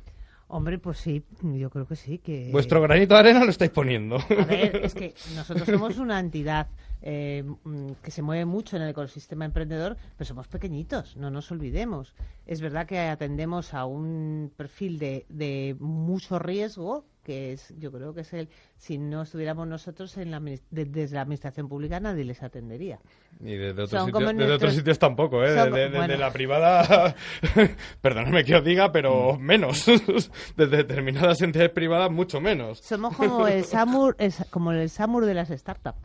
[0.48, 2.18] Hombre, pues sí, yo creo que sí.
[2.18, 4.18] que Vuestro granito de arena lo estáis poniendo.
[4.18, 6.68] A ver, es que nosotros somos una entidad
[7.02, 11.52] eh, mm, que se mueve mucho en el ecosistema emprendedor, pero somos pequeñitos, no nos
[11.52, 12.14] olvidemos.
[12.46, 18.16] Es verdad que atendemos a un perfil de, de mucho riesgo, que es, yo creo
[18.16, 22.26] que es el, si no estuviéramos nosotros en la, de- desde la administración pública, nadie
[22.26, 23.00] les atendería.
[23.40, 25.56] Y desde otros, sitios, desde otros nuestros- sitios tampoco, ¿eh?
[25.56, 26.18] son- De, de- de bueno.
[26.18, 27.16] la privada,
[28.02, 29.86] perdóname que os diga, pero menos.
[30.58, 32.80] Desde determinadas entidades privadas, mucho menos.
[32.80, 34.18] Somos como el Samur,
[34.50, 36.00] como el Samur de las startups.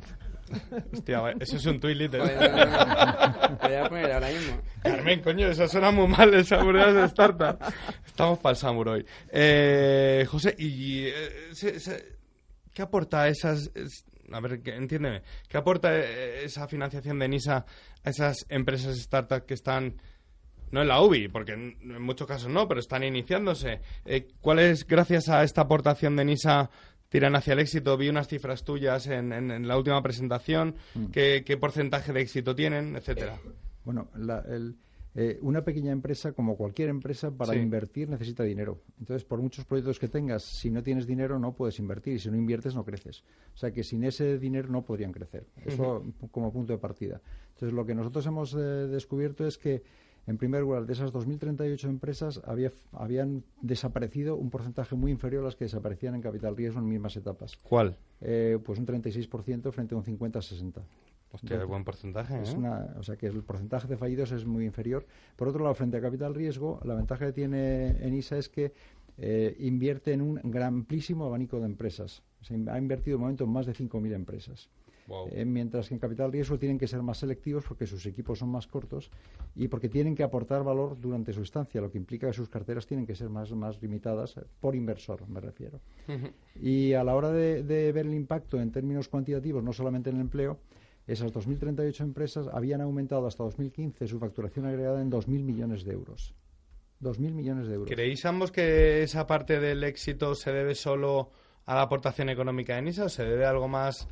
[0.93, 2.21] Hostia, eso es un tuit liter.
[2.21, 3.49] Joder, no, no, no.
[3.51, 4.61] Lo voy a poner ahora mismo.
[4.83, 7.59] Carmen, coño, eso suena muy mal, el Samurai de Startup.
[8.07, 9.07] Estamos para el.
[9.31, 11.15] Eh, José, ¿y eh,
[11.53, 12.17] se- se-
[12.73, 13.71] qué aporta esas...
[13.75, 15.23] es- a ver, que- entiéndeme.
[15.49, 17.65] ¿Qué aporta eh, esa financiación de NISA
[18.05, 20.01] a esas empresas startup que están...
[20.73, 23.81] No en la UBI, porque en, en muchos casos no, pero están iniciándose.
[24.05, 26.71] Eh, ¿Cuáles, gracias a esta aportación de NISA,
[27.17, 27.97] tiran hacia el éxito?
[27.97, 30.75] Vi unas cifras tuyas en, en- en la última presentación.
[30.95, 31.07] Mm.
[31.07, 33.39] ¿Qué, qué porcentaje de éxito tienen, etcétera?
[33.85, 34.77] Bueno, la- el-
[35.19, 37.59] eh, una pequeña empresa, como cualquier empresa, para Sí.
[37.59, 38.83] invertir necesita dinero.
[38.99, 42.31] Entonces, por muchos proyectos que tengas, si no tienes dinero no puedes invertir y si
[42.31, 43.25] no inviertes no creces.
[43.55, 45.47] O sea que sin ese dinero no podrían crecer.
[45.65, 47.23] Eso como punto de partida.
[47.55, 49.83] Entonces, lo que nosotros hemos eh, descubierto es que,
[50.27, 55.47] en primer lugar, de esas 2.038 empresas había, habían desaparecido un porcentaje muy inferior a
[55.47, 57.57] las que desaparecían en capital riesgo en mismas etapas.
[57.57, 57.97] ¿Cuál?
[58.21, 60.83] Eh, pues un 36% frente a un 50-60.
[61.33, 62.57] Hostia, qué buen porcentaje, Es ¿eh?
[62.57, 65.07] una- o sea que el porcentaje de fallidos es muy inferior.
[65.37, 68.73] Por otro lado, frente a capital riesgo, la ventaja que tiene ENISA es que
[69.19, 72.23] eh, invierte en un amplísimo abanico de empresas.
[72.41, 74.69] O sea, ha invertido de momento en más de 5.000 empresas.
[75.07, 75.29] Wow.
[75.31, 78.51] Eh, mientras que en capital riesgo tienen que ser más selectivos porque sus equipos son
[78.51, 79.11] más cortos
[79.55, 82.87] y porque tienen que aportar valor durante su estancia, lo que implica que sus carteras
[82.87, 85.81] tienen que ser más, más limitadas eh, por inversor, me refiero.
[86.61, 90.17] Y a la hora de, de ver el impacto en términos cuantitativos, no solamente en
[90.17, 90.59] el empleo,
[91.07, 96.35] esas 2.038 empresas habían aumentado hasta 2015 su facturación agregada en 2.000 millones de euros.
[97.01, 97.91] 2.000 millones de euros.
[97.91, 101.31] ¿Creéis ambos que esa parte del éxito se debe solo
[101.65, 104.09] a la aportación económica de NISA o se debe a algo más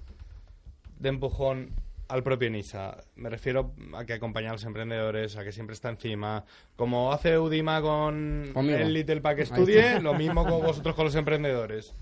[0.99, 1.71] de empujón
[2.09, 2.99] al propio NISA.
[3.17, 6.45] Me refiero a que acompaña a los emprendedores, a que siempre está encima.
[6.77, 8.79] Como hace Udima con Conmigo.
[8.79, 11.95] el Little Pack Estudie, lo mismo con vosotros con los emprendedores.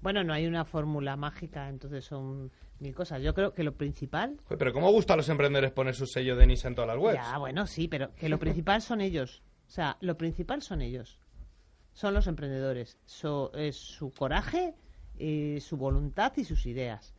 [0.00, 2.50] Bueno, no hay una fórmula mágica, entonces son
[2.80, 3.22] mil cosas.
[3.22, 4.36] Yo creo que lo principal...
[4.44, 6.98] Joder, Pero ¿cómo gusta a los emprendedores poner su sello de NISA en todas las
[6.98, 7.20] webs?
[7.22, 9.42] Ya, bueno, sí, pero que lo principal son ellos.
[9.68, 11.20] O sea, lo principal son ellos.
[11.92, 12.98] Son los emprendedores.
[13.06, 14.74] So- es su coraje,
[15.18, 17.14] eh, su voluntad y sus ideas.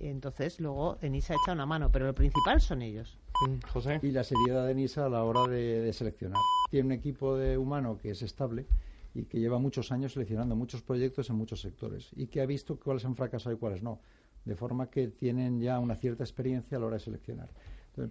[0.00, 3.18] Entonces, luego Enisa echa una mano, pero lo principal son ellos.
[3.72, 4.00] José.
[4.02, 6.40] Y la seriedad de NISA a la hora de, de seleccionar.
[6.70, 8.66] Tiene un equipo de humano que es estable
[9.14, 12.78] y que lleva muchos años seleccionando muchos proyectos en muchos sectores y que ha visto
[12.78, 14.00] cuáles han fracasado y cuáles no.
[14.44, 17.48] De forma que tienen ya una cierta experiencia a la hora de seleccionar.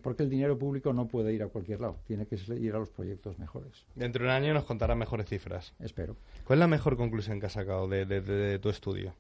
[0.04, 2.90] Porque el dinero público no puede ir a cualquier lado, tiene que ir a los
[2.90, 3.86] proyectos mejores.
[3.96, 5.74] Dentro de un año nos contarán mejores cifras.
[5.80, 6.18] Espero.
[6.44, 9.14] ¿Cuál es la mejor conclusión que has sacado de, de- de- de tu estudio?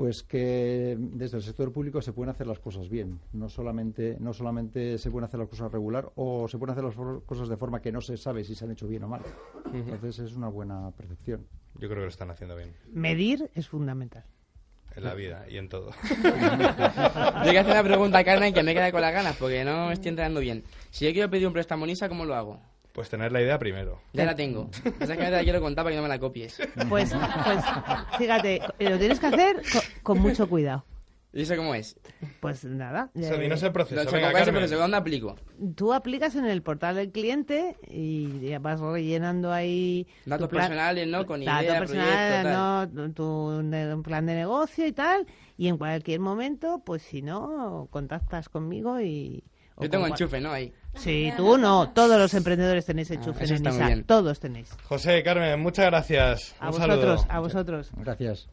[0.00, 4.32] Pues que desde el sector público se pueden hacer las cosas bien, no solamente, no
[4.32, 6.94] solamente se pueden hacer las cosas regular o se pueden hacer las
[7.26, 9.20] cosas de forma que no se sabe si se han hecho bien o mal.
[9.74, 11.46] Entonces es una buena percepción.
[11.74, 12.72] Yo creo que lo están haciendo bien.
[12.90, 14.24] Medir es fundamental.
[14.96, 15.90] En la vida y en todo.
[17.44, 19.88] Yo que hacer una pregunta a Carmen que me queda con las ganas porque no
[19.88, 20.64] me estoy enterando bien.
[20.88, 22.58] Si yo quiero pedir un préstamo NISA, ¿cómo lo hago?
[22.92, 24.00] Pues tener la idea primero.
[24.12, 24.68] Ya la tengo.
[24.98, 26.58] Esa que te la quiero contar para que no me la copies.
[26.88, 27.64] Pues, pues
[28.18, 30.84] fíjate, lo tienes que hacer co- con, mucho cuidado.
[31.32, 31.96] ¿Y eso cómo es?
[32.40, 33.10] Pues nada.
[33.14, 34.02] Eso, eh, dinos el proceso.
[34.02, 34.76] No, Venga, ¿cómo es proceso?
[34.78, 35.36] ¿Dónde aplico?
[35.76, 40.08] Tú aplicas en el portal del cliente y ya vas rellenando ahí...
[40.26, 41.24] Datos personales, ¿no?
[41.26, 43.12] Con datos idea, personales, proyecto, ¿no?
[43.12, 45.24] Tu, plan de negocio y tal.
[45.56, 49.44] Y en cualquier momento, pues si no, contactas conmigo y...
[49.76, 50.50] o Yo tengo con enchufe, ¿no?
[50.50, 50.72] Ahí.
[50.94, 51.90] Sí, tú no.
[51.90, 54.04] Todos los emprendedores tenéis enchufe Ah, en bien.
[54.04, 54.68] Todos tenéis.
[54.88, 56.54] José, Carmen, muchas gracias.
[56.60, 57.26] A Un vosotros, saludo.
[57.28, 57.90] a vosotros.
[57.96, 58.48] Gracias.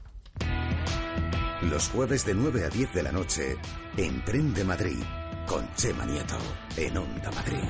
[1.64, 3.58] Los jueves de 9 a 10 de la noche,
[3.98, 5.00] Emprende Madrid,
[5.48, 6.38] con Chema Nieto,
[6.78, 7.64] en Onda Madrid.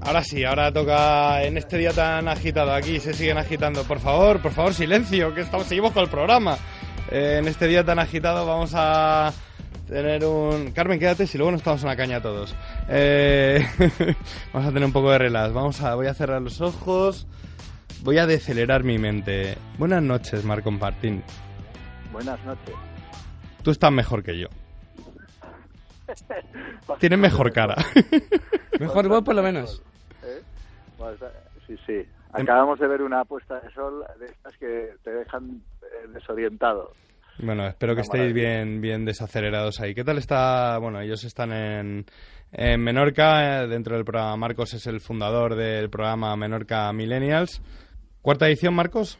[0.00, 2.72] Ahora sí, ahora toca en este día tan agitado.
[2.72, 3.82] Aquí se siguen agitando.
[3.84, 6.56] Por favor, por favor, silencio, que estamos, seguimos con el programa.
[7.10, 9.32] Eh, en este día tan agitado vamos a
[9.86, 10.72] tener un...
[10.72, 12.54] Carmen, quédate, si luego nos estamos una caña todos.
[12.88, 13.64] Eh,
[14.52, 15.52] vamos a tener un poco de relax.
[15.52, 15.94] Vamos a...
[15.94, 17.26] Voy a cerrar los ojos.
[18.02, 19.56] Voy a decelerar mi mente.
[19.78, 21.22] Buenas noches, Marco Martín.
[22.12, 22.74] Buenas noches.
[23.62, 24.48] Tú estás mejor que yo.
[27.00, 27.76] Tienes mejor cara.
[28.78, 29.82] Mejor vos, por lo menos.
[30.22, 30.42] ¿Eh?
[30.98, 31.32] Bueno, está-
[31.66, 32.06] Sí, sí.
[32.32, 36.92] Acabamos de ver una puesta de sol de estas que te dejan eh, desorientado.
[37.38, 39.94] Bueno, espero que estéis bien, bien desacelerados ahí.
[39.94, 40.78] ¿Qué tal está?
[40.78, 42.06] Bueno, ellos están en,
[42.52, 44.36] en Menorca, eh, dentro del programa.
[44.36, 47.60] Marcos es el fundador del programa Menorca Millennials.
[48.22, 49.18] ¿Cuarta edición, Marcos?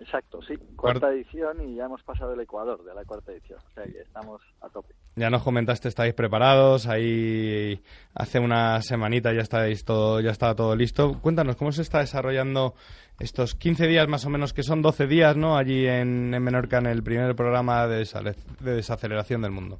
[0.00, 0.56] Exacto, sí.
[0.76, 3.58] Cuarta edición y ya hemos pasado el Ecuador de la cuarta edición.
[3.70, 4.94] O sea que estamos a tope.
[5.16, 6.86] Ya nos comentaste, estáis preparados.
[6.86, 7.82] Ahí
[8.14, 11.20] hace una semanita ya estáis todo, ya estaba todo listo.
[11.20, 12.74] Cuéntanos, ¿cómo se está desarrollando
[13.18, 15.56] estos 15 días más o menos, que son 12 días, ¿no?
[15.56, 18.08] Allí en, en Menorca, en el primer programa de,
[18.60, 19.78] de desaceleración del mundo.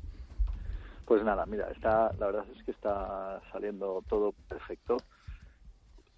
[1.04, 4.96] Pues nada, mira, está, la verdad es que está saliendo todo perfecto.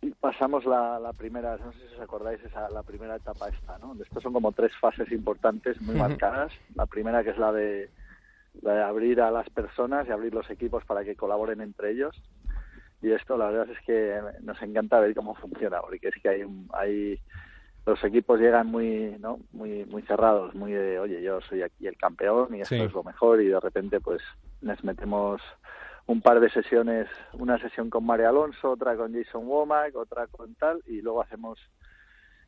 [0.03, 3.79] Y pasamos la, la primera, no sé si os acordáis, esa, la primera etapa esta,
[3.79, 3.97] ¿no?
[4.01, 6.53] Estos son como tres fases importantes, muy marcadas.
[6.75, 7.89] La primera que es la de,
[8.63, 12.15] la de abrir a las personas y abrir los equipos para que colaboren entre ellos.
[13.03, 16.45] Y esto la verdad es que nos encanta ver cómo funciona, porque es que hay,
[16.73, 17.21] hay
[17.87, 19.39] los equipos llegan muy, ¿no?
[19.53, 22.81] Muy, muy cerrados, muy de, oye, yo soy aquí el campeón y esto Sí.
[22.83, 24.21] es lo mejor y de repente pues
[24.61, 25.41] les metemos
[26.07, 30.55] un par de sesiones, una sesión con María Alonso, otra con Jason Womack, otra con
[30.55, 31.59] tal, y luego hacemos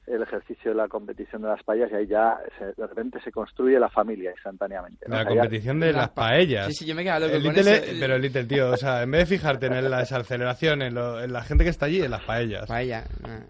[0.07, 3.31] el ejercicio de la competición de las paellas y ahí ya se- de repente se
[3.31, 5.05] construye la familia instantáneamente.
[5.07, 5.17] ¿no?
[5.17, 6.67] La O sea, ya- competición de las paellas.
[6.69, 7.97] Sí, sí, yo me quedo loco El con Little- eso.
[8.01, 11.31] Pero Little, tío, o sea, en vez de fijarte en la desaceleración, en, lo- en
[11.33, 12.67] la gente que está allí, en las paellas.
[12.67, 13.05] Paella.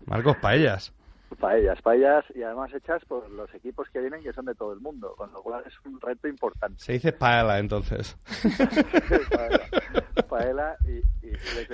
[0.07, 0.93] Marcos, paellas.
[1.39, 4.81] Paellas, paellas y además hechas por los equipos que vienen que son de todo el
[4.81, 6.83] mundo, con lo cual es un reto importante.
[6.83, 8.17] Se dice paella, entonces.
[9.31, 9.61] paella,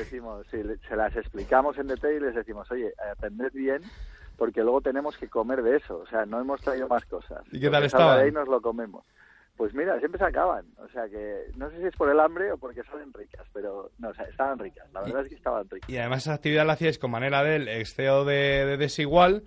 [0.05, 3.83] decimos, sí, se las explicamos en detalle y les decimos, oye, atended bien
[4.37, 7.43] porque luego tenemos que comer de eso, o sea, no hemos traído más cosas.
[7.53, 8.19] ¿Y qué tal estaban?
[8.19, 9.05] de ahí nos lo comemos.
[9.57, 12.51] Pues mira, siempre se acaban, o sea que no sé si es por el hambre
[12.51, 15.71] o porque salen ricas, pero no, o sea, estaban ricas, la verdad es que estaban
[15.71, 15.89] ricas.
[15.89, 19.45] Y además esa actividad la hacíais con manera del ex CEO de, de Desigual,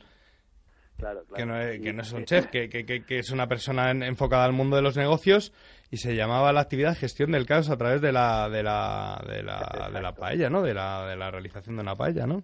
[0.97, 1.35] Claro, claro.
[1.35, 3.47] que no es, que Y- no es un chef, que, que- que- que es una
[3.47, 5.51] persona en- enfocada al mundo de los negocios
[5.89, 9.43] y se llamaba la actividad gestión del caos a través de la de la de
[9.43, 10.61] la, de la paella, ¿no?
[10.61, 12.43] De la, de la realización de una paella, ¿no?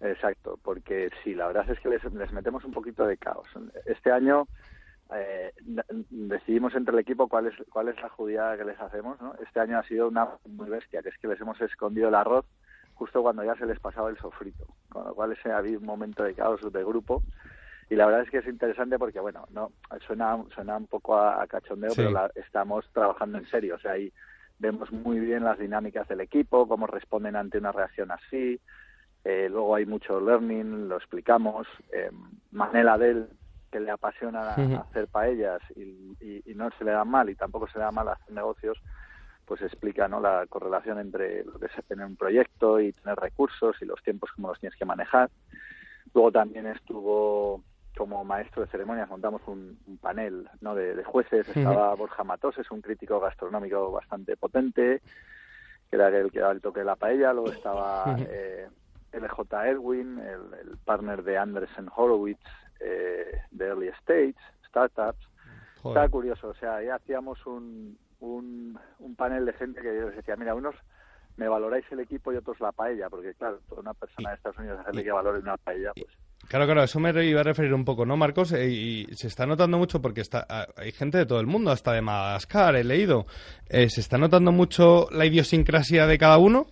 [0.00, 3.48] Exacto, porque sí, la verdad es que les, les metemos un poquito de caos.
[3.86, 4.46] Este año
[5.14, 5.52] eh,
[6.10, 9.20] decidimos entre el equipo cuál es, cuál es la judía que les hacemos.
[9.20, 9.34] ¿no?
[9.42, 12.44] Este año ha sido una muy bestia, que es que les hemos escondido el arroz
[12.94, 16.22] justo cuando ya se les pasaba el sofrito, con lo cual ese había un momento
[16.22, 17.22] de caos de grupo.
[17.90, 19.72] Y la verdad es que es interesante porque, bueno, no
[20.06, 23.76] suena, suena un poco a, cachondeo, pero la, estamos trabajando en serio.
[23.76, 24.12] O sea, ahí
[24.58, 28.60] vemos muy bien las dinámicas del equipo, cómo responden ante una reacción así.
[29.24, 31.66] Eh, luego hay mucho learning, lo explicamos.
[31.92, 32.10] Eh,
[32.50, 33.28] Manela Del
[33.70, 37.78] que le apasiona hacer paellas y, y, no se le da mal y tampoco se
[37.78, 38.78] le da mal hacer negocios,
[39.44, 40.20] pues explica ¿no?
[40.20, 44.30] la correlación entre lo que es tener un proyecto y tener recursos y los tiempos
[44.30, 45.28] como los tienes que manejar.
[46.14, 47.64] Luego también estuvo
[47.96, 50.74] como maestro de ceremonias, montamos un, panel ¿no?
[50.74, 51.48] de, jueces.
[51.48, 55.00] Estaba Borja Matoses, un crítico gastronómico bastante potente,
[55.90, 57.32] que era el que daba el toque de la paella.
[57.32, 58.68] Luego estaba eh,
[59.12, 62.44] LJ Edwin, el, el, partner de Anderson Horowitz,
[62.80, 64.36] eh, de early stage,
[64.68, 65.28] startups.
[65.84, 68.78] Está curioso, o sea, ya hacíamos un, un,
[69.16, 70.74] panel de gente que yo les decía, mira, unos
[71.36, 74.58] me valoráis el equipo y otros la paella, porque claro, toda una persona de Estados
[74.58, 76.12] Unidos hacerle que valore una paella, pues...
[76.48, 78.52] Claro, claro, eso me iba a referir un poco, ¿no, Marcos?
[78.52, 81.70] Eh, y se está notando mucho porque está, ah, hay gente de todo el mundo,
[81.70, 83.24] hasta de Madagascar, he leído.
[83.68, 86.66] Eh, ¿Se está notando mucho la idiosincrasia de cada uno?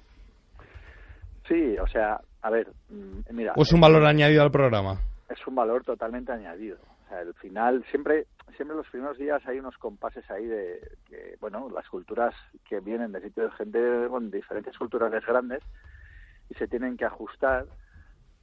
[1.48, 3.54] Sí, o sea, a ver, mm, mira...
[3.56, 5.00] ¿O es un valor añadido al programa?
[5.32, 6.78] es un valor totalmente añadido.
[7.12, 11.88] Al final, siempre, siempre los primeros días hay unos compases ahí de que, bueno, las
[11.88, 12.34] culturas
[12.68, 15.62] que vienen de sitios de gente con diferentes culturales grandes
[16.48, 17.66] y se tienen que ajustar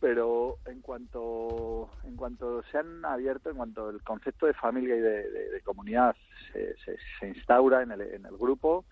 [0.01, 5.01] pero en cuanto en cuanto se han abierto en cuanto el concepto de familia y
[5.01, 6.15] de, comunidad
[6.53, 6.74] se,
[7.20, 8.86] se, instaura en el, en el grupo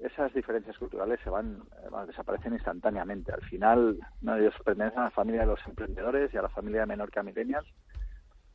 [0.00, 1.62] esas diferencias culturales se van,
[2.06, 3.32] desaparecen instantáneamente.
[3.32, 4.36] Al final, ¿no?
[4.36, 7.68] ellos pertenecen a la familia de los emprendedores y a la familia menor millennials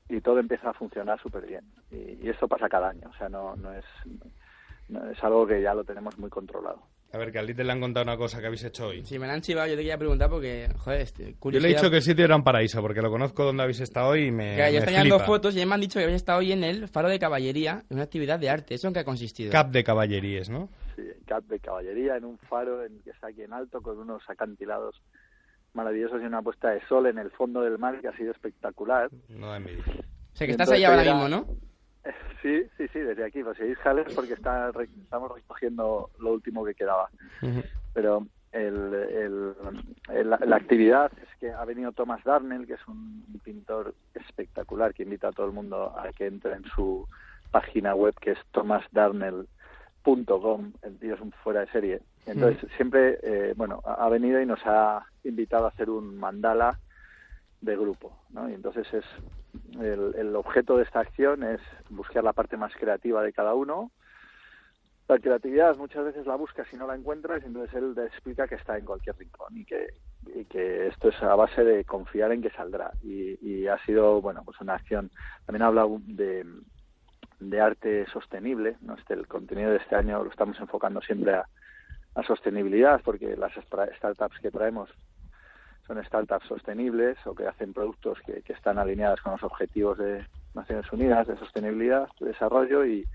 [0.09, 1.65] y todo empieza a funcionar súper bien.
[1.91, 3.85] Y, eso pasa cada año, o sea, no, no, es,
[5.11, 6.81] es algo que ya lo tenemos muy controlado.
[7.13, 9.05] A ver, que al te le han contado una cosa que habéis hecho hoy.
[9.05, 11.73] Si me la han chivado, yo te quería preguntar porque, joder, este, Yo le he
[11.73, 14.31] dicho que el sitio era un paraíso, porque lo conozco donde habéis estado hoy y
[14.31, 14.55] me.
[14.55, 16.89] Claro, yo estoy dos fotos y me han dicho que habéis estado hoy en el
[16.89, 18.73] Faro de Caballería, en una actividad de arte.
[18.73, 19.49] ¿Eso en qué ha consistido?
[19.49, 20.67] Cap de Caballerías, ¿no?
[20.97, 24.21] Sí, Cap de Caballería, en un faro en, que está aquí en alto, con unos
[24.29, 25.01] acantilados
[25.75, 29.09] maravillosos y una puesta de sol en el fondo del mar que ha sido espectacular.
[29.29, 29.83] No da envidia.
[29.87, 31.45] O sea, que estás ahí ahora mismo, ¿no?
[32.41, 33.43] Sí, sí, sí, desde aquí.
[33.43, 34.71] Pues seguís jales porque está,
[35.01, 37.09] estamos recogiendo lo último que quedaba.
[37.91, 39.55] Pero el,
[40.09, 45.03] el, la, actividad es que ha venido Thomas Darnell, que es un pintor espectacular que
[45.03, 47.07] invita a todo el mundo a que entre en su
[47.49, 48.39] página web que es
[50.05, 50.73] thomasdarnell.com.
[50.83, 52.01] El tío es un fuera de serie.
[52.25, 56.79] Entonces, siempre, eh, bueno, ha venido y nos ha invitado a hacer un mandala
[57.61, 58.49] de grupo, ¿no?
[58.49, 59.05] Y entonces es
[59.79, 63.91] el, objeto de esta acción es buscar la parte más creativa de cada uno.
[65.07, 68.47] La creatividad muchas veces la buscas y no la encuentras, y entonces él te explica
[68.47, 69.93] que está en cualquier rincón y que,
[70.33, 72.91] y que esto es a base de confiar en que saldrá.
[73.03, 75.11] Y, ha sido, bueno, pues una acción.
[75.45, 76.45] También ha hablado de,
[77.39, 78.95] de arte sostenible, ¿no?
[78.95, 81.47] Este, el contenido de este año lo estamos enfocando siempre a,
[82.15, 84.89] a sostenibilidad, porque las startups que traemos
[85.87, 90.25] son startups sostenibles o que hacen productos que, que están alineados con los objetivos de
[90.53, 93.05] Naciones Unidas de sostenibilidad, de desarrollo y,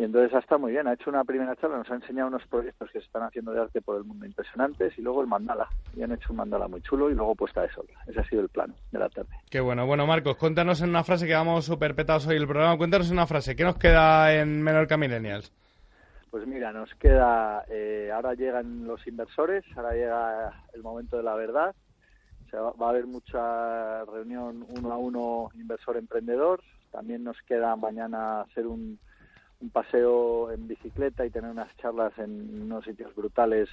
[0.00, 0.86] y entonces está muy bien.
[0.86, 3.60] Ha hecho una primera charla, nos ha enseñado unos proyectos que se están haciendo de
[3.60, 5.68] arte por el mundo impresionantes y luego el mandala.
[5.94, 7.84] Y han hecho un mandala muy chulo y luego puesta de sol.
[8.06, 9.28] Ese ha sido el plan de la tarde.
[9.50, 9.84] Qué bueno.
[9.84, 12.78] Bueno, Marcos, cuéntanos en una frase que vamos súper petados hoy el programa.
[12.78, 13.54] Cuéntanos en una frase.
[13.54, 15.52] ¿Qué nos queda en Menorca Millennials?
[16.30, 21.34] Pues mira, nos queda, eh, ahora llegan los inversores, ahora llega el momento de la
[21.34, 21.74] verdad,
[22.46, 28.42] o sea, va a haber mucha reunión uno a uno inversor-emprendedor, también nos queda mañana
[28.42, 29.00] hacer un,
[29.60, 33.68] un paseo en bicicleta y tener unas charlas en unos sitios brutales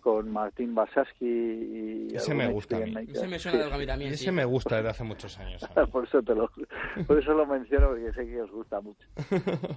[0.00, 2.94] con Martín Basaski y ese me gusta a mí.
[3.12, 5.62] ese me suena de algo a mí ese me gusta desde hace muchos años
[5.92, 6.50] por eso te lo
[7.06, 9.06] por eso lo menciono porque sé que os gusta mucho.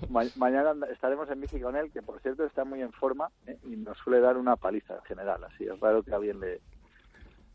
[0.37, 3.57] Mañana estaremos en bici con él que por cierto está muy en forma ¿eh?
[3.65, 6.61] y nos suele dar una paliza en general así es raro que a alguien le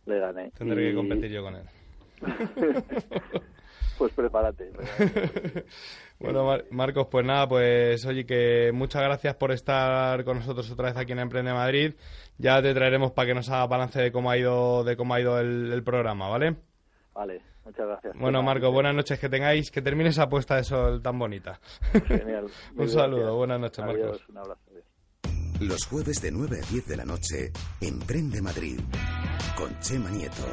[0.06, 0.50] le gane.
[0.56, 1.64] Tendré que competir yo con él
[3.98, 4.70] pues prepárate.
[6.20, 10.96] bueno, Marcos, pues nada, pues oye, que muchas gracias por estar con nosotros otra vez
[10.96, 11.94] aquí en Emprende Madrid.
[12.38, 15.20] Ya te traeremos para que nos haga balance de cómo ha ido, de cómo ha
[15.20, 16.56] ido el, programa, ¿vale?
[17.12, 18.16] Vale, muchas gracias.
[18.16, 21.60] Bueno, Marcos, buenas noches, que tengáis, que termine esa puesta de sol tan bonita.
[22.06, 22.46] Genial.
[22.76, 24.28] un saludo, buenas noches, Marcos.
[24.28, 24.60] Un abrazo.
[25.60, 28.78] Los jueves de 9 a 10 de la noche, Emprende Madrid,
[29.56, 30.46] con Chema Nieto.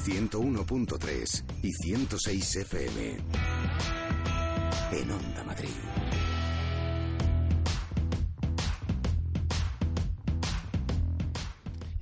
[0.00, 3.16] 101.3 y 106 FM.
[4.92, 5.68] En Onda Madrid.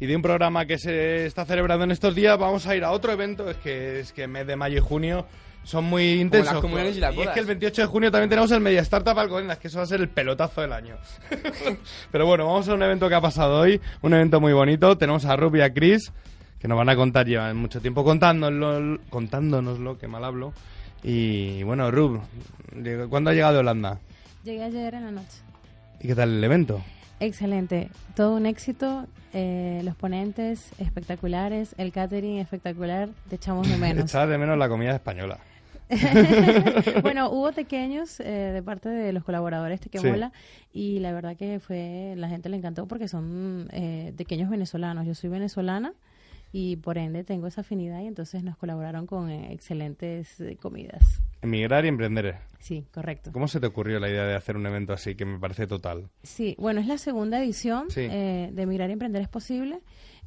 [0.01, 2.93] Y de un programa que se está celebrando en estos días, vamos a ir a
[2.93, 3.51] otro evento.
[3.51, 5.27] Es que es que mes de mayo y junio
[5.65, 6.53] son muy intensos.
[6.53, 7.35] las comuniones y las es bodas.
[7.35, 9.87] que el 28 de junio también tenemos el Media Startup Alcobendas, que eso va a
[9.87, 10.97] ser el pelotazo del año.
[12.13, 14.97] Pero bueno, vamos a un evento que ha pasado hoy, un evento muy bonito.
[14.97, 16.13] Tenemos a Ruby y a Chris,
[16.59, 20.53] que nos van a contar, llevan mucho tiempo contándonoslo, contándonoslo, que mal hablo.
[21.03, 22.21] Y bueno, Rub,
[23.09, 24.01] ¿cuándo ha llegado Holanda?
[24.45, 25.39] Llegué ayer en la noche.
[26.01, 26.83] ¿Y qué tal el evento?
[27.21, 34.05] Excelente, todo un éxito, eh, los ponentes espectaculares, el catering espectacular, te echamos de menos.
[34.11, 35.39] Echaba de menos la comida española.
[37.03, 40.07] bueno, hubo pequeños eh, de parte de los colaboradores de Sí.
[40.07, 40.33] Mola
[40.73, 45.07] y la verdad que fue la gente le encantó porque son eh, pequeños venezolanos.
[45.07, 45.93] Yo soy venezolana
[46.53, 51.21] y por ende tengo esa afinidad y entonces nos colaboraron con eh, excelentes eh, comidas.
[51.43, 52.37] Emigrar y emprender.
[52.59, 53.31] Sí, correcto.
[53.33, 56.09] ¿Cómo se te ocurrió la idea de hacer un evento así que me parece total?
[56.23, 58.01] Sí, bueno, es la segunda edición Sí.
[58.11, 59.81] eh, de Migrar y Emprender es Posible.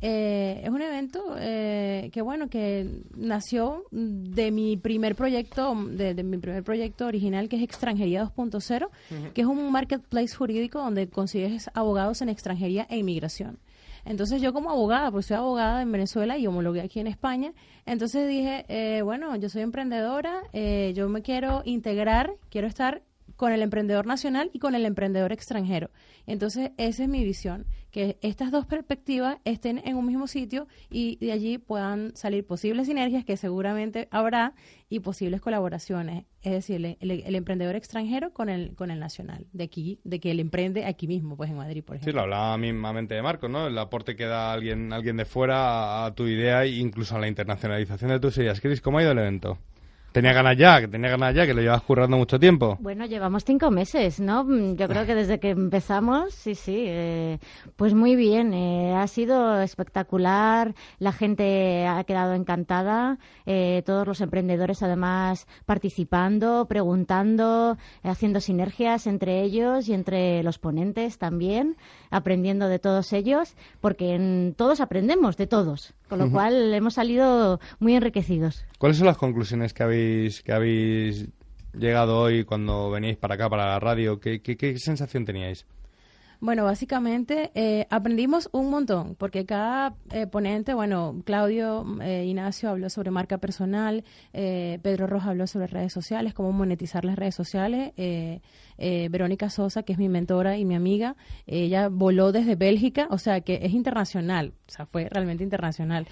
[0.03, 6.23] Eh, es un evento eh, que, bueno, que nació de mi primer proyecto, de, de
[6.23, 9.33] mi primer proyecto original, que es Extranjería 2.0, Ujú.
[9.33, 13.59] que es un marketplace jurídico donde consigues abogados en extranjería e inmigración.
[14.05, 17.53] Entonces yo como abogada, pues soy abogada en Venezuela y homologué aquí en España,
[17.85, 23.01] entonces dije, eh, bueno, yo soy emprendedora, eh, yo me quiero integrar, quiero estar
[23.41, 25.89] con el emprendedor nacional y con el emprendedor extranjero.
[26.27, 31.15] Entonces esa es mi visión, que estas dos perspectivas estén en un mismo sitio y
[31.15, 34.53] de allí puedan salir posibles sinergias que seguramente habrá
[34.89, 36.25] y posibles colaboraciones.
[36.43, 40.19] Es decir, el, el- el emprendedor extranjero con el, con el nacional, de aquí, de
[40.19, 42.11] que él emprende aquí mismo, pues en Madrid, por ejemplo.
[42.11, 43.65] Sí, lo hablaba mismamente de Marcos, ¿no?
[43.65, 47.19] El aporte que da alguien, alguien de fuera a, a tu idea e incluso a
[47.19, 48.61] la internacionalización de tus ideas.
[48.61, 49.57] Chris, ¿cómo ha ido el evento?
[50.11, 52.77] Tenía ganas ya, que tenía ganas ya, que lo llevas currando mucho tiempo.
[52.81, 54.43] Bueno, llevamos cinco meses, ¿no?
[54.43, 57.39] Mm, Yo creo que desde que empezamos, sí, sí, eh,
[57.77, 58.53] pues muy bien.
[58.53, 66.65] eh, ha sido espectacular, la gente ha quedado encantada, eh, todos los emprendedores además participando,
[66.67, 71.77] preguntando, haciendo sinergias entre ellos y entre los ponentes también,
[72.09, 77.61] aprendiendo de todos ellos, porque en- todos aprendemos de todos, con lo cual hemos salido
[77.79, 78.65] muy enriquecidos.
[78.77, 81.29] ¿Cuáles son las conclusiones que habéis, que habéis
[81.73, 84.19] llegado hoy cuando veníais para acá, para la radio?
[84.19, 85.65] ¿Qué, qué, qué sensación teníais?
[86.43, 92.89] Bueno, básicamente eh, aprendimos un montón, porque cada eh, ponente, bueno, Claudio eh, Ignacio habló
[92.89, 97.93] sobre marca personal, eh, Pedro Rojas habló sobre redes sociales, cómo monetizar las redes sociales,
[97.95, 98.41] eh,
[99.11, 101.15] Verónica Sosa, que es mi mentora y mi amiga,
[101.45, 106.07] ella voló desde Bélgica, o sea que es internacional, o sea, fue realmente internacional.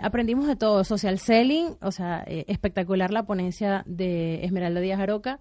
[0.00, 5.38] Aprendimos de todo, social selling, o sea, espectacular la ponencia de Esmeralda Díaz Aroca.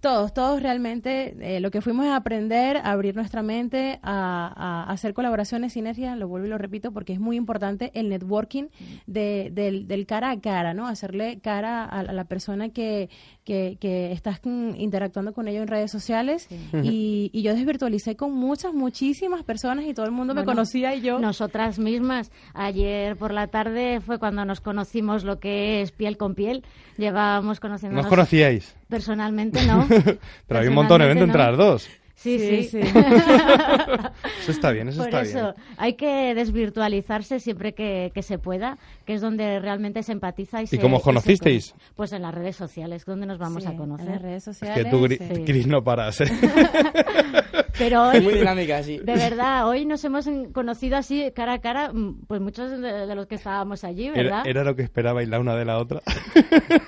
[0.00, 4.92] Todos, todos realmente eh, lo que fuimos a aprender, a abrir nuestra mente, a, a
[4.92, 8.68] hacer colaboraciones, sinergias, lo vuelvo y lo repito porque es muy importante el networking
[9.06, 10.86] de, del, del cara a cara, ¿no?
[10.86, 13.10] Hacerle cara a, a la persona que,
[13.48, 16.48] que, que estás interactuando con ellos en redes sociales
[16.82, 21.00] y, y yo desvirtualicé con muchas, muchísimas personas y todo el mundo me conocía y
[21.00, 21.18] yo...
[21.18, 26.34] Nosotras mismas, ayer por la tarde fue cuando nos conocimos lo que es piel con
[26.34, 26.62] piel.
[26.98, 28.04] Llevábamos conociéndonos.
[28.04, 28.76] ¿No os conocíais?
[28.86, 29.88] Personalmente no.
[30.46, 31.88] Pero hay un montón de evento entre las dos.
[32.20, 32.62] Sí, sí.
[32.64, 32.88] Sí, sí.
[34.40, 35.54] Eso está bien, eso Por está eso, bien.
[35.76, 40.66] hay que desvirtualizarse siempre que, que se pueda, que es donde realmente se empatiza y,
[40.66, 40.78] se...
[40.80, 41.70] cómo os se conocisteis?
[41.70, 41.92] conoce.
[41.94, 44.06] Pues en las redes sociales, donde nos vamos Sí, a conocer.
[44.06, 44.84] en las redes Es sociales.
[44.84, 45.44] que tú, Gri- sí.
[45.44, 46.24] Chris, no paras, ¿eh?
[47.78, 48.98] Pero hoy, Muy dinámica, sí.
[48.98, 53.14] de verdad, hoy nos hemos conocido así cara a cara, mm, pues muchos de, de
[53.14, 54.40] los que estábamos allí, ¿verdad?
[54.42, 56.00] Era, era lo que esperabais la una de la otra.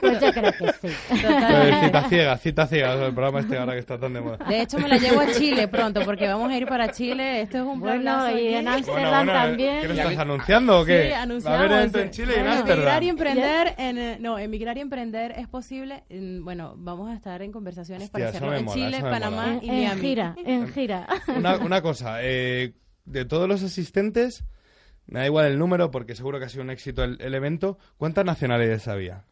[0.01, 0.89] Pues yo creo que sí.
[1.13, 4.39] Eh, cita ciega, cita ciega, el programa este ahora que está tan de moda.
[4.49, 7.43] De hecho, me la llevo a Chile pronto porque vamos a ir para Chile.
[7.43, 9.81] Esto es un Bueno, y en Ámsterdam también.
[9.83, 11.07] ¿Qué lo estás anunciando o qué?
[11.09, 11.59] Sí, a anunciamos.
[11.61, 12.79] haber evento en Chile y en Ámsterdam.
[12.79, 16.03] Emigrar y emprender, en, eh, no, emigrar y emprender es posible.
[16.09, 19.59] En- bueno, vamos a estar en conversaciones Hostia, para hacerlo en mola, Chile, Panamá mola.
[19.63, 20.01] Y en Miami.
[20.01, 21.07] gira, en gira.
[21.37, 22.75] Una, una cosa, eh,
[23.05, 24.45] de todos los asistentes,
[25.07, 27.79] me da igual el número porque seguro que ha sido un éxito el, el evento,
[27.97, 29.25] ¿cuántas nacionalidades había?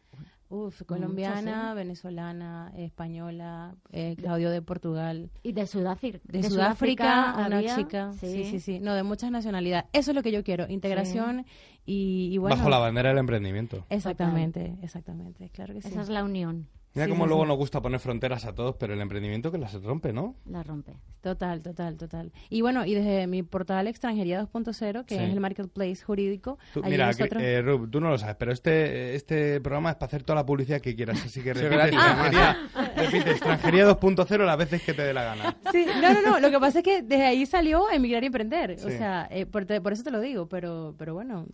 [0.51, 5.29] Uf, colombiana, venezolana, española, eh, Claudio de Portugal.
[5.43, 6.19] Y de Sudáfrica.
[6.23, 8.13] De, de Sudáfrica, Sudáfrica una chica.
[8.13, 8.27] sí.
[8.31, 8.43] Sí.
[8.45, 9.85] sí, sí, No, de muchas nacionalidades.
[9.93, 11.45] Eso es lo que yo quiero, integración
[11.85, 12.55] y, y bueno.
[12.55, 13.85] Bajo la bandera del emprendimiento.
[13.89, 15.89] Exactamente, exactamente, claro que sí.
[15.89, 16.67] Esa es la unión.
[16.95, 19.73] Mira Sí, cómo luego nos gusta poner fronteras a todos, pero el emprendimiento que las
[19.83, 20.35] rompe, ¿no?
[20.47, 20.93] La rompe.
[21.21, 22.31] Total, total, total.
[22.49, 25.23] Y bueno, y desde mi portal Extranjería 2.0, que Sí.
[25.23, 27.43] es el marketplace jurídico, Tú- mira, nosotros...
[27.43, 30.45] Eh, Rub, tú no lo sabes, pero este, este programa es para hacer toda la
[30.45, 32.57] publicidad que quieras, así que repite, extranjería,
[32.95, 35.57] repite extranjería 2.0 las veces que te dé la gana.
[35.71, 36.39] Sí, no, no, no.
[36.39, 38.71] Lo que pasa es que desde ahí salió Emigrar y Emprender.
[38.83, 40.47] O sea, eh, por, te- por eso te lo digo.
[40.49, 41.45] Pero, pero bueno,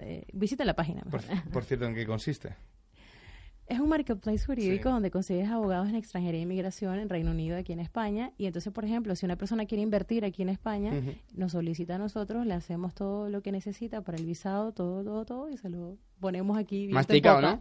[0.00, 1.02] eh, visita la página.
[1.10, 1.20] Por,
[1.52, 2.56] por cierto, ¿en qué consiste?
[3.70, 7.72] Es un marketplace jurídico donde consigues abogados en extranjería e inmigración en Reino Unido, aquí
[7.72, 8.32] en España.
[8.36, 10.92] Y entonces, por ejemplo, si una persona quiere invertir aquí en España,
[11.36, 15.24] nos solicita a nosotros, le hacemos todo lo que necesita para el visado, todo, todo,
[15.24, 16.88] todo, y se lo ponemos aquí.
[16.88, 17.40] Masticado.
[17.40, 17.60] ¿no?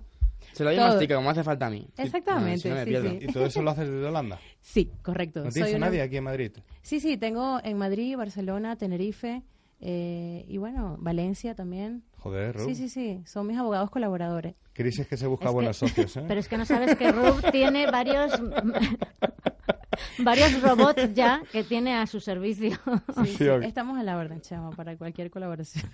[0.54, 1.88] Se lo doy masticado, como hace falta a mí.
[1.96, 2.86] Exactamente, si no me
[3.20, 3.26] sí.
[3.30, 4.40] ¿Y todo eso lo haces desde Holanda?
[4.62, 5.42] Sí, correcto.
[5.44, 6.52] ¿No Soy tienes una- nadie aquí en Madrid?
[6.82, 9.44] Sí, sí, tengo en Madrid, Barcelona, Tenerife
[9.82, 12.04] eh, y bueno, Valencia también.
[12.18, 12.66] Joder, Rub.
[12.68, 14.56] Sí, sí, sí, son mis abogados colaboradores.
[14.74, 16.24] Crisis que se busca Es buenos socios, ¿eh?
[16.28, 18.34] Pero es que no sabes que Rub tiene varios
[20.20, 22.78] varios robots ya que tiene a su servicio.
[23.24, 23.46] Sí, Sí, sí.
[23.64, 25.90] Estamos a la orden, chama, para cualquier colaboración.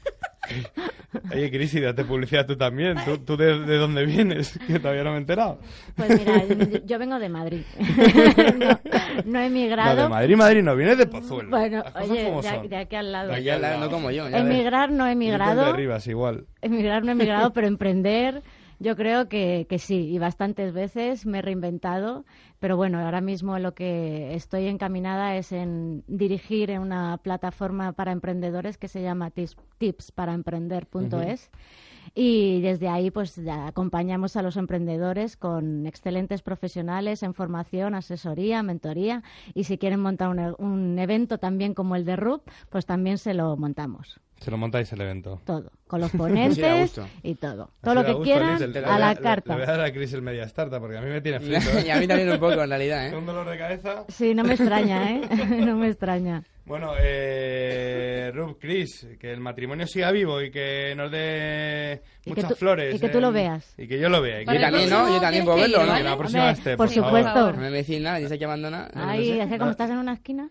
[1.33, 2.97] Oye, Crisis, date publicidad tú también.
[3.05, 4.59] ¿Tú, tú de, de dónde vienes?
[4.67, 5.59] Que todavía no me he enterado.
[5.95, 7.61] Pues mira, yo- yo vengo de Madrid.
[8.57, 8.79] no, no
[9.21, 10.03] he No, emigrado.
[10.03, 11.49] de Madrid, Madrid no, vienes de Pozuelo.
[11.49, 12.31] Bueno, oye,
[12.61, 13.29] de, de aquí al lado.
[13.29, 14.51] De aquí al lado, no como yo, ya ves.
[14.51, 15.65] Emigrar no he emigrado.
[15.67, 16.45] de Rivas, igual.
[16.61, 18.41] Emigrar no he emigrado, pero emprender,
[18.79, 22.25] yo creo que, que sí, y bastantes veces me he reinventado,
[22.59, 28.11] pero bueno, ahora mismo lo que estoy encaminada es en dirigir en una plataforma para
[28.11, 31.51] emprendedores que se llama tips, tipsparaemprender.es.
[32.17, 38.63] Y desde ahí, pues ya acompañamos a los emprendedores con excelentes profesionales en formación, asesoría,
[38.63, 39.21] mentoría.
[39.53, 43.17] Y si quieren montar un, e- un evento también como el de RUP, pues también
[43.17, 44.21] se lo montamos.
[44.39, 45.41] Se lo montáis el evento.
[45.43, 45.71] Todo.
[45.87, 47.69] Con los ponentes y todo.
[47.81, 49.53] Todo lo que quieran a la carta.
[49.57, 51.69] Le voy a dar a Cris el media startup porque a mí me tiene frito.
[51.79, 51.83] ¿eh?
[51.87, 53.15] Y a mí también un poco, en realidad, ¿eh?
[53.15, 54.05] Un dolor de cabeza.
[54.07, 55.21] Sí, no me extraña, ¿eh?
[55.65, 56.43] no me extraña.
[56.65, 62.55] Bueno, eh, Rub, Chris, que el matrimonio siga vivo y que nos dé muchas tú-
[62.55, 62.95] flores.
[62.95, 63.75] y que tú lo veas.
[63.77, 64.41] Y que yo lo vea.
[64.41, 65.07] y Yo que- también, ¿no?
[65.07, 65.95] Yo también puedo verlo, ¿no?
[65.95, 67.51] Que la próxima Hombre, esté, por supuesto.
[67.53, 68.89] No me decís nada, dice que abandona.
[68.93, 69.41] no, no Ahí, sé.
[69.43, 70.49] es que como estás en una esquina.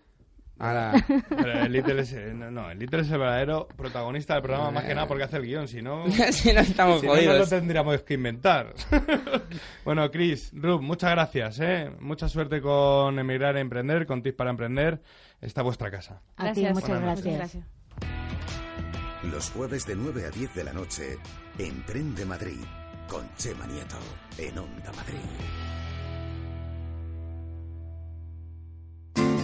[0.57, 0.93] Ahora.
[1.29, 4.71] Pero el Little es, eh, no, no, el Little es el verdadero protagonista del programa,
[4.71, 6.05] más que nada porque hace el guion, si no...
[6.31, 7.39] Si no estamos si no, no jodidos.
[7.41, 8.73] lo tendríamos que inventar.
[9.85, 11.91] bueno, Chris, Rub, muchas gracias, ¿eh?
[11.99, 15.01] Mucha suerte con Emigrar a Emprender, con Tips para Emprender.
[15.45, 16.23] Está vuestra casa.
[16.37, 16.75] Ti, Gracias.
[16.75, 17.59] muchas gracias.
[19.31, 21.19] Los jueves de 9 a 10 de la noche,
[21.59, 22.61] Emprende Madrid,
[23.09, 23.97] con Chema Nieto,
[24.39, 25.19] en Onda Madrid.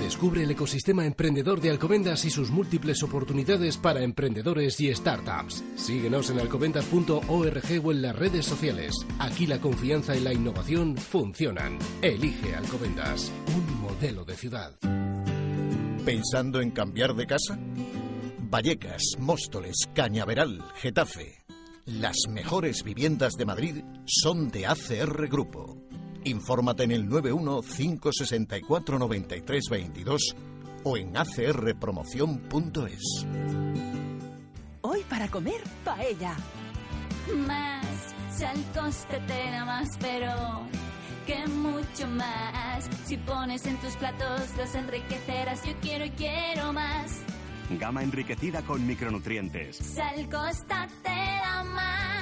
[0.03, 5.63] Descubre el ecosistema emprendedor de Alcobendas y sus múltiples oportunidades para emprendedores y startups.
[5.77, 8.95] Síguenos en alcobendas.org o en las redes sociales.
[9.19, 11.79] Aquí la confianza y la innovación funcionan.
[12.03, 14.73] Elige Alcobendas, un modelo de ciudad.
[16.05, 17.59] ¿Pensando en cambiar de casa?
[18.39, 21.45] Vallecas, Móstoles, Cañaveral, Getafe.
[21.85, 25.77] Las mejores viviendas de Madrid son de ACR Grupo.
[26.25, 30.35] Infórmate en el 91 564 93 22
[30.85, 33.27] o en acrpromoción.es.
[34.81, 36.35] Hoy para comer, paella.
[37.47, 37.87] Más,
[38.37, 40.67] si al coste te da más, pero
[41.31, 42.89] que mucho más.
[43.05, 45.63] Si pones en tus platos, los enriquecerás.
[45.65, 47.21] Yo quiero y quiero más.
[47.79, 49.77] Gama enriquecida con micronutrientes.
[49.77, 52.20] Sal Costa te da más.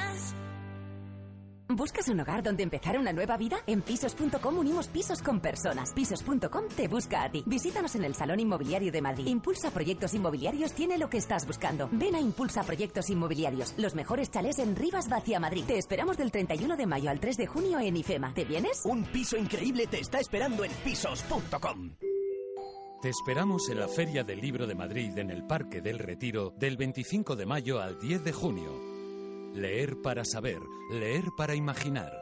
[1.71, 3.59] ¿Buscas un hogar donde empezar una nueva vida?
[3.67, 5.93] En pisos.com unimos pisos con personas.
[5.93, 7.43] Pisos.com te busca a ti.
[7.45, 9.27] Visítanos en el Salón Inmobiliario de Madrid.
[9.27, 11.91] Impulsa Proyectos Inmobiliarios tiene lo que estás buscando.
[11.93, 13.75] Ven a Impulsa Proyectos Inmobiliarios.
[13.77, 15.65] Los mejores chalés en Rivas Vacia Madrid.
[15.67, 18.33] Te esperamos del 31 de mayo al 3 de junio en IFEMA.
[18.33, 18.81] ¿Te vienes?
[18.85, 21.91] Un piso increíble te está esperando en pisos.com.
[23.03, 26.79] Te esperamos en la Feria del Libro de Madrid en el Parque del Retiro del
[26.79, 28.98] 25 de mayo al 10 de junio.
[29.55, 30.59] Leer para saber,
[30.91, 32.13] leer para imaginar.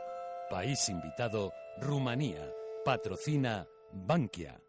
[0.50, 2.52] País invitado, Rumanía.
[2.84, 4.60] Patrocina Bankia.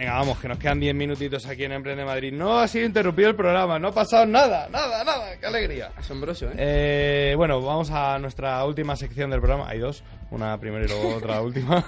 [0.00, 2.32] Venga, vamos, que nos quedan 10 minutitos aquí en Emprende Madrid.
[2.32, 5.38] No ha sido interrumpido el programa, no ha pasado nada, nada, nada.
[5.38, 5.92] ¡Qué alegría!
[5.94, 6.54] Asombroso, ¿eh?
[6.56, 9.68] Eh, bueno, vamos a nuestra última sección del programa.
[9.68, 11.84] Hay dos, una primera y luego otra última.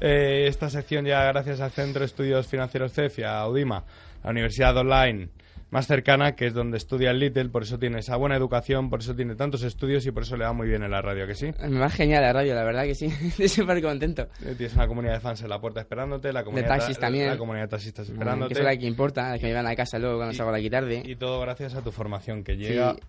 [0.00, 3.84] Eh, esta sección ya gracias al Centro de Estudios Financieros CEF y a Audima,
[4.24, 5.28] la Universidad Online,
[5.70, 9.00] más cercana, que es donde estudia el Little, por eso tiene esa buena educación, por
[9.00, 11.34] eso tiene tantos estudios y por eso le va muy bien en la radio, ¿que
[11.34, 11.50] sí?
[11.68, 13.06] Me va genial la radio, la verdad que sí.
[13.26, 14.22] Estoy súper contento.
[14.44, 17.00] Eh, Tienes una comunidad de fans en la puerta esperándote, la comunidad de taxis ta-
[17.06, 17.28] también.
[17.28, 18.54] La comunidad de taxistas esperándote.
[18.54, 20.52] Que es la que importa, la que me van a casa luego cuando Y- salgo
[20.52, 21.02] de aquí tarde.
[21.04, 22.94] Y todo gracias a tu formación que llega.
[22.94, 23.00] Sí,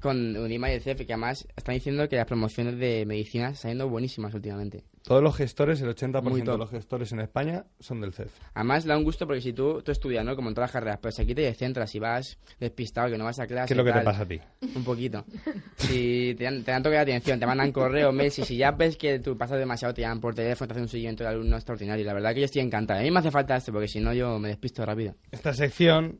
[0.00, 3.72] con Unima y el CEF, que además están diciendo que las promociones de medicina están
[3.72, 4.84] yendo buenísimas últimamente.
[5.02, 8.32] Todos los gestores, el 80% Muy de los gestores en España son del CEF.
[8.54, 10.34] Además, da un gusto porque si tú, tú estudias, ¿no?
[10.34, 13.24] Como en todas las carreras, pero si aquí te descentras y vas despistado, que no
[13.24, 13.68] vas a clase.
[13.68, 14.40] ¿Qué es lo que te tal, pasa a ti?
[14.74, 15.24] Un poquito.
[15.76, 18.72] Si te dan, te dan toque de atención, te mandan correo, mails, y si ya
[18.72, 21.54] ves que tú pasas demasiado, te llaman por teléfono, te hacen un seguimiento de alumno
[21.54, 22.04] extraordinario.
[22.04, 22.98] La verdad que yo estoy encantado.
[22.98, 25.14] A mí me hace falta esto, porque si no, yo me despisto rápido.
[25.30, 26.18] Esta sección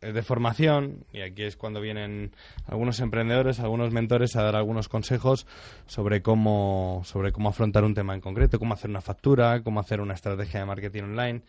[0.00, 2.32] de formación y aquí es cuando vienen
[2.66, 5.46] algunos emprendedores, algunos mentores a dar algunos consejos
[5.86, 10.00] sobre cómo, sobre cómo afrontar un tema en concreto, cómo hacer una factura, cómo hacer
[10.00, 11.42] una estrategia de marketing online.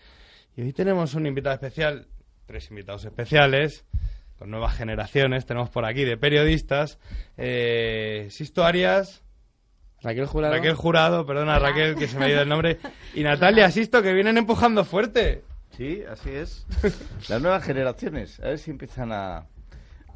[0.56, 2.08] Y hoy tenemos un invitado especial,
[2.46, 3.86] tres invitados especiales,
[4.38, 5.46] con nuevas generaciones.
[5.46, 6.98] Tenemos por aquí de periodistas,
[7.38, 9.24] eh, Sisto Arias.
[10.02, 10.54] Raquel Jurado.
[10.54, 12.80] Raquel Jurado, perdona Raquel, que se me ha ido el nombre.
[13.14, 15.44] Y Natalia Sisto, que vienen empujando fuerte.
[15.80, 16.66] Sí, así es.
[17.30, 19.46] Las nuevas generaciones, a ver si empiezan a...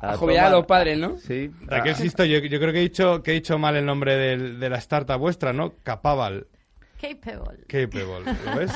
[0.02, 1.16] A jubilar a tomar- los padres, ¿no?
[1.18, 1.50] Sí.
[1.62, 4.18] Raquel a- Sisto, yo, yo creo que he dicho que he dicho mal el nombre
[4.18, 5.76] del- de la startup vuestra, ¿no?
[5.84, 6.48] Capable.
[7.02, 7.64] Capable.
[7.68, 8.74] Capable, ¿lo ves?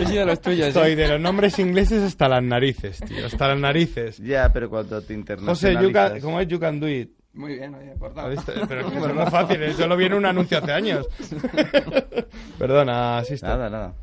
[0.00, 0.96] He sido de los tuyos, Estoy ¿eh?
[0.96, 4.16] de los nombres ingleses hasta las narices, tío, hasta las narices.
[4.18, 5.82] Ya, pero cuando te José, internacionalizas...
[5.82, 7.10] you can- ¿cómo es You Can Do It?
[7.34, 8.14] Muy bien, oye, por.
[8.14, 9.72] Pero que eso no es fácil, ¿eh?
[9.74, 11.06] solo viene un anuncio hace años.
[12.58, 13.46] Perdona, Sisto.
[13.46, 13.94] Nada, nada.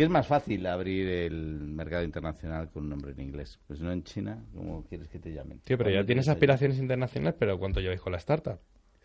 [0.00, 3.58] ¿Qué es más fácil abrir el mercado internacional con un nombre en inglés?
[3.66, 5.60] Pues no en China, ¿cómo quieres que te llamen?
[5.60, 8.58] Tío, pero ya ¿Cómo tienes aspiraciones internacionales, pero ¿cuánto lleváis con la startup?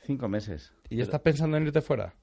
[0.03, 0.71] Cinco meses.
[0.89, 2.15] ¿Y ya estás pensando en irte fuera?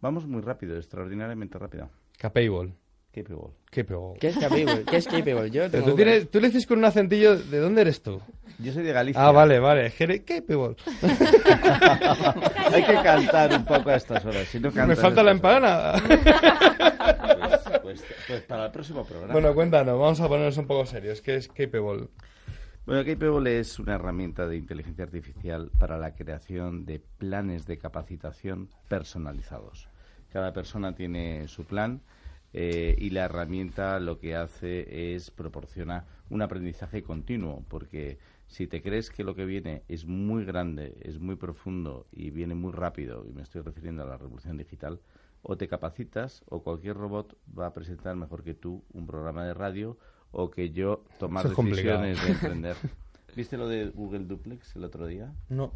[0.00, 1.90] Vamos muy rápido, extraordinariamente rápido.
[2.16, 2.74] Capable.
[3.12, 3.54] Capable.
[3.72, 4.18] Capable.
[4.20, 4.84] ¿Qué es capable?
[4.84, 5.50] ¿Qué es capable?
[5.50, 8.22] Yo Pero tengo tú, tienes, tú le dices con un acentillo, ¿de dónde eres tú?
[8.60, 9.20] Yo soy de Galicia.
[9.20, 9.90] Ah, vale, vale.
[9.90, 10.76] capable.
[12.72, 14.46] Hay que cantar un poco a estas horas.
[14.46, 16.00] Si no Me falta la empanada.
[17.92, 19.32] Pues, pues- pues para el próximo programa.
[19.32, 21.20] Bueno, cuéntanos, vamos a ponernos un poco serios.
[21.20, 22.08] ¿Qué es capable?
[22.86, 28.70] Bueno, Capable es una herramienta de inteligencia artificial para la creación de planes de capacitación
[28.88, 29.88] personalizados.
[30.32, 32.00] Cada persona tiene su plan
[32.54, 38.82] eh, y la herramienta lo que hace es proporciona un aprendizaje continuo, porque si te
[38.82, 43.24] crees que lo que viene es muy grande, es muy profundo y viene muy rápido,
[43.28, 44.98] y me estoy refiriendo a la revolución digital,
[45.42, 49.54] o te capacitas o cualquier robot va a presentar mejor que tú un programa de
[49.54, 49.98] radio
[50.30, 52.02] o que yo tomar complicado.
[52.02, 52.76] decisiones de emprender.
[53.36, 55.32] ¿Viste lo de Google Duplex el otro día?
[55.48, 55.72] No.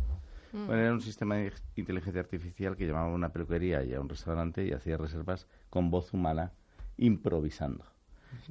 [0.53, 4.09] Bueno, era un sistema de inteligencia artificial que llamaba a una peluquería y a un
[4.09, 6.53] restaurante y hacía reservas con voz humana
[6.97, 7.85] improvisando.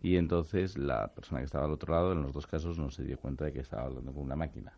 [0.02, 3.04] Y entonces la persona que estaba al otro lado, en los dos casos, no se
[3.04, 4.74] dio cuenta de que estaba hablando con una máquina.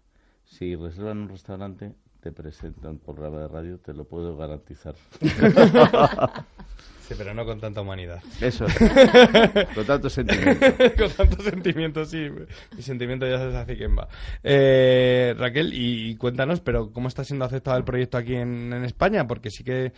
[0.45, 4.95] Si reservan un restaurante, te presentan un programa de radio, te lo puedo garantizar.
[7.07, 8.21] Sí, pero no con tanta humanidad.
[8.41, 8.65] Eso.
[9.75, 10.65] Con tanto sentimiento.
[10.97, 12.27] con tanto sentimiento, sí.
[12.75, 14.09] Mi sentimiento ya se hace quién va.
[14.43, 18.83] Eh, Raquel, y, y cuéntanos, pero ¿cómo está siendo aceptado el proyecto aquí en, en
[18.83, 19.25] España?
[19.25, 19.93] Porque sí que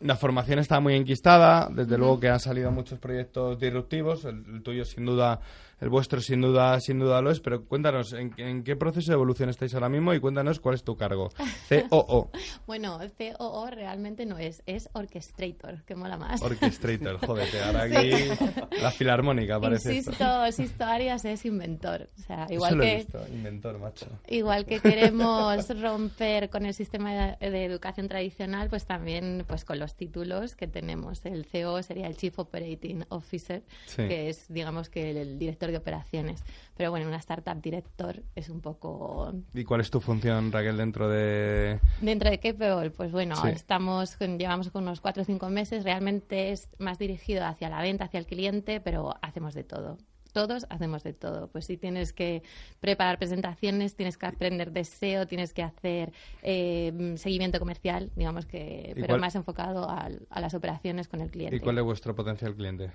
[0.00, 4.62] la formación está muy enquistada, desde luego que han salido muchos proyectos disruptivos, el, el
[4.62, 5.40] tuyo sin duda,
[5.80, 9.14] el vuestro sin duda, sin duda lo es, pero cuéntanos, ¿en, en qué proceso de
[9.14, 11.30] evolución estáis ahora mismo y cuéntanos cuál es tu cargo?
[11.90, 12.30] COO.
[12.66, 16.42] Bueno, COO realmente no es, es orchestrator, que mola más.
[16.42, 19.94] Orchestrator, joder, que ahora aquí la filarmónica parece.
[19.96, 22.08] Insisto, Sisto Arias es inventor.
[22.18, 24.06] O sea, igual Eso lo he que, visto, inventor, macho.
[24.28, 29.78] igual que queremos romper con el sistema de, de educación tradicional, pues también pues con
[29.78, 31.24] los títulos que tenemos.
[31.24, 34.06] El CEO sería el Chief Operating Officer, Sí.
[34.08, 36.42] que es, digamos, que el, el director de operaciones.
[36.76, 41.08] Pero bueno, una startup director es un poco ¿Y cuál es tu función, Raquel, dentro
[41.08, 41.78] de...?
[42.00, 43.48] Dentro de Capable, pues bueno, Sí.
[43.48, 45.84] estamos con- llevamos con unos cuatro o cinco meses.
[45.84, 49.98] Realmente es más dirigido hacia la venta, hacia el cliente, pero hacemos de todo.
[50.32, 51.48] Todos hacemos de todo.
[51.48, 52.42] Pues si tienes que
[52.80, 56.12] preparar presentaciones, tienes que aprender de SEO, tienes que hacer
[56.42, 61.30] eh, seguimiento comercial, digamos que, ¿Y pero cuál- más enfocado a las operaciones con el
[61.30, 61.56] cliente.
[61.56, 62.90] ¿Y cuál es vuestro potencial cliente?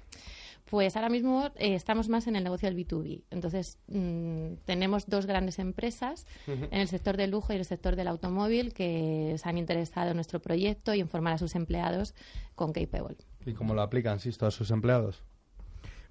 [0.74, 3.26] Pues ahora mismo eh, estamos más en el negocio del B2B.
[3.30, 7.95] Entonces, mm, tenemos dos grandes empresas en el sector del lujo y en el sector
[7.95, 12.15] del automóvil que se han interesado en nuestro proyecto y en formar a sus empleados
[12.55, 13.17] con Capable.
[13.45, 15.21] ¿Y cómo lo aplican, Sisto, a sus empleados?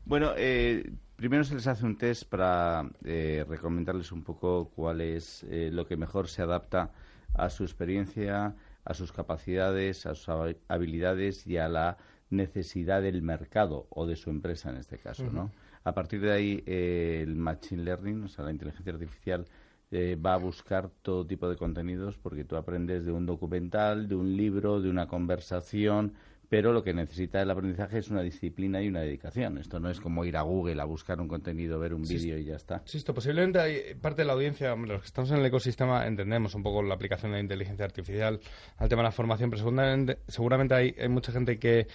[0.05, 5.43] Bueno, eh, primero se les hace un test para eh, recomendarles un poco cuál es
[5.51, 6.93] eh, lo que mejor se adapta
[7.35, 8.55] a su experiencia,
[8.85, 11.97] a sus capacidades, a sus hab- habilidades y a la
[12.33, 15.51] necesidad del mercado o de su empresa en este caso, ¿no?
[15.85, 19.47] A partir de ahí, eh, el Machine Learning, o sea, la inteligencia artificial,
[19.91, 24.15] eh, va a buscar todo tipo de contenidos porque tú aprendes de un documental, de
[24.15, 26.15] un libro, de una conversación,
[26.53, 29.57] pero lo que necesita el aprendizaje es una disciplina y una dedicación.
[29.57, 32.37] Esto no es como ir a Google a buscar un contenido, ver un Sí, vídeo
[32.37, 32.83] y ya está.
[32.85, 36.55] Sí, esto posiblemente hay parte de la audiencia, los que estamos en el ecosistema entendemos
[36.55, 38.39] un poco la aplicación de la inteligencia artificial
[38.77, 41.87] al tema de la formación, pero seguramente, seguramente hay, hay mucha gente que,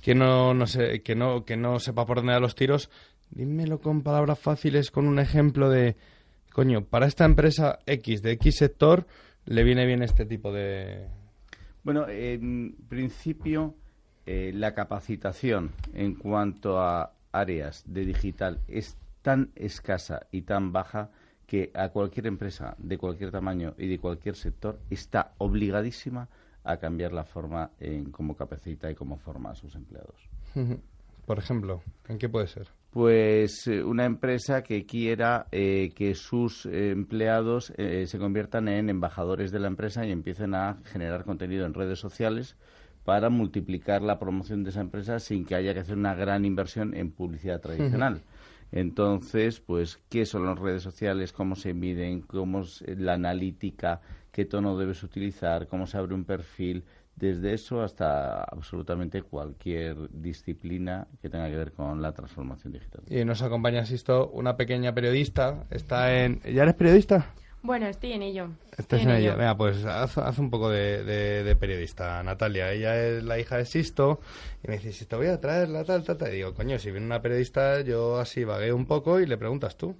[0.00, 2.88] que no, no sé, que no, que no sepa por dónde dar los tiros.
[3.28, 5.94] Dímelo con palabras fáciles, con un ejemplo de,
[6.54, 9.06] coño, para esta empresa X de X sector
[9.44, 11.06] le viene bien este tipo de...
[11.84, 13.74] Bueno, en principio,
[14.26, 21.10] eh, la capacitación en cuanto a áreas de digital es tan escasa y tan baja
[21.46, 26.28] que a cualquier empresa de cualquier tamaño y de cualquier sector está obligadísima
[26.64, 30.28] a cambiar la forma en cómo capacita y cómo forma a sus empleados.
[31.26, 32.68] Por ejemplo, ¿en qué puede ser?
[32.90, 38.88] Pues eh, una empresa que quiera eh, que sus eh, empleados eh, se conviertan en
[38.88, 42.56] embajadores de la empresa y empiecen a generar contenido en redes sociales
[43.06, 46.92] para multiplicar la promoción de esa empresa sin que haya que hacer una gran inversión
[46.94, 48.22] en publicidad tradicional.
[48.72, 51.32] Entonces, pues, ¿qué son las redes sociales?
[51.32, 52.22] ¿Cómo se miden?
[52.22, 54.00] ¿Cómo es la analítica?
[54.32, 55.68] ¿Qué tono debes utilizar?
[55.68, 56.84] ¿Cómo se abre un perfil?
[57.14, 63.02] Desde eso hasta absolutamente cualquier disciplina que tenga que ver con la transformación digital.
[63.08, 65.64] Y nos acompaña, Sisto, una pequeña periodista.
[65.70, 66.40] Está en...
[66.42, 67.32] ¿Ya eres periodista?
[67.62, 68.50] Bueno, estoy en ello.
[68.70, 69.36] Estás Estoy en ello.
[69.36, 72.70] Venga, pues haz, haz un poco de, de- de periodista, Natalia.
[72.72, 74.20] Ella es la hija de Sisto
[74.62, 76.32] y me dice, Sisto, voy a traerla, tal, tal, tal.
[76.32, 79.76] Y digo, coño, si viene una periodista, yo así vagueo un poco y le preguntas
[79.76, 79.96] tú.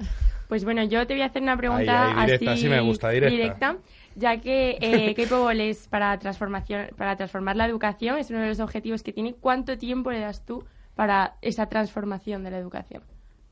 [0.48, 2.80] Pues bueno, yo te voy a hacer una pregunta Ahí, ahí, directa, así sí me
[2.80, 3.78] gusta, directa.
[4.14, 5.14] ya que eh,
[5.68, 9.34] es para transformación, para transformar la educación, es uno de los objetivos que tiene.
[9.34, 13.02] ¿Cuánto tiempo le das tú para esa transformación de la educación?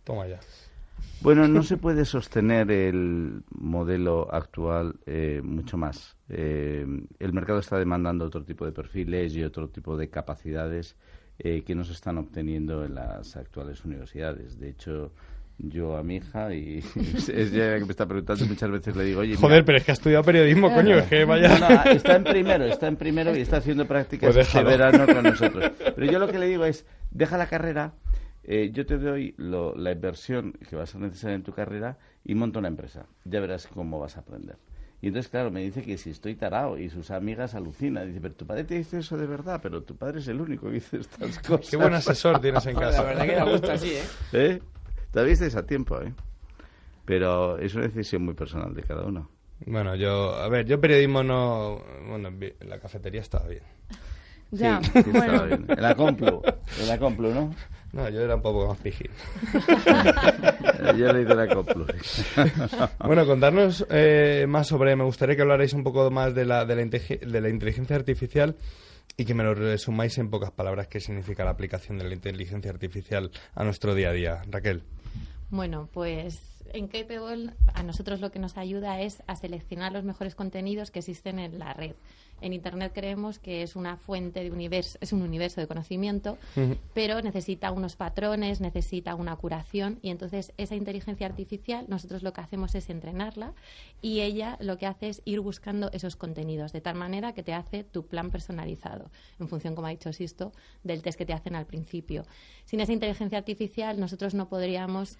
[0.04, 0.38] Toma ya.
[1.20, 6.16] Bueno, no se puede sostener el modelo actual eh, mucho más.
[6.28, 6.86] Eh,
[7.18, 10.96] el mercado está demandando otro tipo de perfiles y otro tipo de capacidades
[11.38, 14.58] eh, que no se están obteniendo en las actuales universidades.
[14.58, 15.12] De hecho,
[15.58, 19.20] yo a mi hija, y es ella que me está preguntando muchas veces, le digo,
[19.20, 21.58] oye, mira, Joder, pero es que ha estudiado periodismo, coño, es que vaya...
[21.58, 24.68] no, no, está en primero, está en primero y está haciendo prácticas Pues déjalo.
[24.68, 25.72] verano con nosotros.
[25.94, 27.94] Pero yo lo que le digo es, deja la carrera,
[28.44, 31.98] eh, yo te doy lo- la inversión que va a ser necesaria en tu carrera
[32.24, 33.06] y monta una empresa.
[33.24, 34.56] Ya verás cómo vas a aprender.
[35.02, 38.06] Y entonces, claro, me dice que si estoy tarao y sus amigas alucinan.
[38.08, 40.66] Dice, pero tu padre te dice eso de verdad, pero tu padre es el único
[40.68, 41.68] que dice estas cosas.
[41.70, 43.02] Qué buen asesor tienes en casa.
[43.02, 44.02] La verdad que da gusto así, ¿eh?
[44.32, 44.62] ¿Eh?
[45.12, 46.12] Todavía estáis a tiempo, ¿eh?
[47.04, 49.28] Pero es una decisión muy personal de cada uno.
[49.66, 51.82] Bueno, yo, a ver, yo periodismo no...
[52.08, 52.30] Bueno,
[52.60, 53.62] la cafetería estaba bien.
[54.50, 55.66] Ya, Sí, sí, estaba bien.
[55.68, 56.42] En la Complu,
[56.80, 57.54] en la Complu, ¿no?
[57.94, 59.10] No, yo era un poco más pijín.
[60.98, 64.96] Yo le hice la bueno, contarnos eh, más sobre...
[64.96, 68.56] Me gustaría que hablarais un poco más de la, de, la de la inteligencia artificial
[69.16, 72.70] y que me lo resumáis en pocas palabras qué significa la aplicación de la inteligencia
[72.70, 74.42] artificial a nuestro día a día.
[74.50, 74.82] Raquel.
[75.50, 80.34] Bueno, pues en Capable a nosotros lo que nos ayuda es a seleccionar los mejores
[80.34, 81.94] contenidos que existen en la red.
[82.40, 86.36] En Internet creemos que es una fuente de universo, es un universo de conocimiento,
[86.92, 92.40] pero necesita unos patrones, necesita una curación y entonces esa inteligencia artificial nosotros lo que
[92.40, 93.54] hacemos es entrenarla
[94.02, 97.54] y ella lo que hace es ir buscando esos contenidos de tal manera que te
[97.54, 100.52] hace tu plan personalizado en función, como ha dicho Sisto,
[100.82, 102.24] del test que te hacen al principio.
[102.64, 105.18] Sin esa inteligencia artificial nosotros no podríamos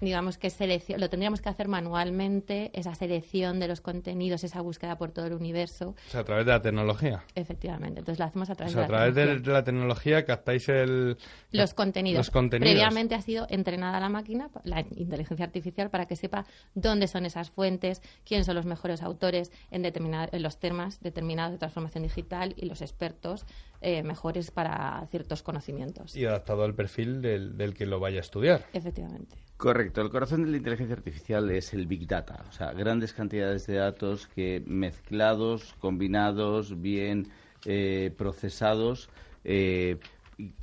[0.00, 4.98] digamos que selección, lo tendríamos que hacer manualmente, esa selección de los contenidos, esa búsqueda
[4.98, 7.24] por todo el universo, O sea, a través de la tecnología.
[7.34, 8.00] efectivamente.
[8.00, 9.46] Entonces lo hacemos a O través sea, a de la través de, tecnología.
[9.46, 11.16] de la tecnología captáis el...
[11.52, 12.18] los contenidos.
[12.18, 12.74] Los contenidos.
[12.74, 17.50] Previamente ha sido entrenada la máquina, la inteligencia artificial, para que sepa dónde son esas
[17.50, 22.52] fuentes, quiénes son los mejores autores en, determinar, en los temas determinados de transformación digital
[22.56, 23.46] y los expertos
[23.86, 26.16] eh, mejores para ciertos conocimientos.
[26.16, 28.66] Y adaptado al perfil del, del que lo vaya a estudiar.
[28.72, 29.36] Efectivamente.
[29.56, 30.02] Correcto.
[30.02, 32.44] El corazón de la inteligencia artificial es el Big Data.
[32.48, 37.28] O sea, grandes cantidades de datos que mezclados, combinados, bien
[37.64, 39.08] eh, procesados,
[39.44, 39.98] eh,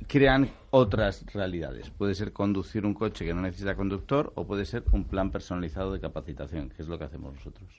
[0.06, 1.88] crean otras realidades.
[1.88, 5.94] Puede ser conducir un coche que no necesita conductor o puede ser un plan personalizado
[5.94, 7.70] de capacitación, que es lo que hacemos nosotros.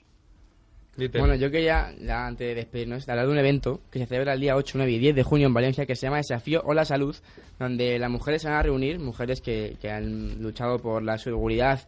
[0.96, 4.40] Bueno, yo quería, ya antes de despedirnos, hablar de un evento que se celebra el
[4.40, 6.86] día 8, 9 y 10 de junio en Valencia que se llama Desafío o la
[6.86, 7.14] Salud,
[7.58, 11.86] donde las mujeres se van a reunir, mujeres que, que han luchado por la seguridad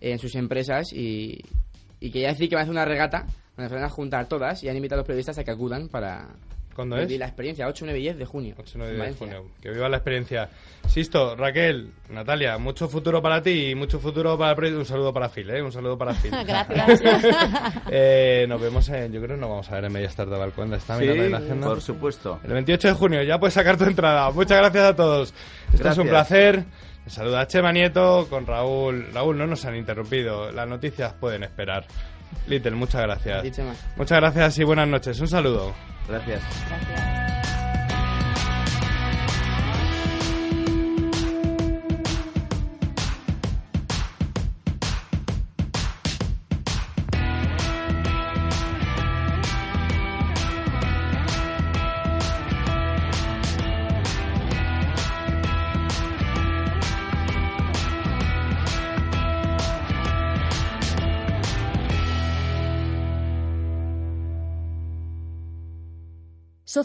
[0.00, 1.38] en sus empresas y,
[2.00, 3.26] y quería decir que van a hacer una regata
[3.56, 5.88] donde se van a juntar todas y han invitado a los periodistas a que acudan
[5.88, 6.28] para,
[6.80, 7.18] ¿Cuándo Y es?
[7.18, 8.54] la experiencia, 8, 9 y 10 de junio.
[8.58, 9.26] 8, 9 en de Valencia.
[9.26, 9.50] junio.
[9.60, 10.48] Que viva la experiencia.
[10.88, 14.54] Sisto, Raquel, Natalia, mucho futuro para ti y mucho futuro para.
[14.76, 15.62] Un saludo para Phil, ¿eh?
[15.62, 16.30] Un saludo para Phil.
[16.46, 17.02] Gracias.
[17.92, 20.38] Eh, nos vemos en, yo creo que nos vamos a ver en Media Start de
[20.38, 20.72] Balcón.
[20.74, 21.66] Está Sí, mirando ahí la agenda.
[21.68, 22.40] por supuesto.
[22.44, 24.30] El 28 de junio, ya puedes sacar tu entrada.
[24.30, 25.34] Muchas gracias a todos.
[25.72, 26.08] Esto es un Gracias.
[26.08, 26.64] placer.
[27.04, 29.06] Les saluda Chema Nieto con Raúl.
[29.12, 30.52] Raúl, no nos han interrumpido.
[30.52, 31.86] Las noticias pueden esperar.
[32.46, 33.58] Little, muchas gracias.
[33.96, 35.20] Muchas gracias y buenas noches.
[35.20, 35.74] Un saludo.
[36.08, 36.42] Gracias.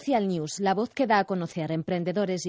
[0.05, 2.43] Social News, la voz que da a conocer emprendedores y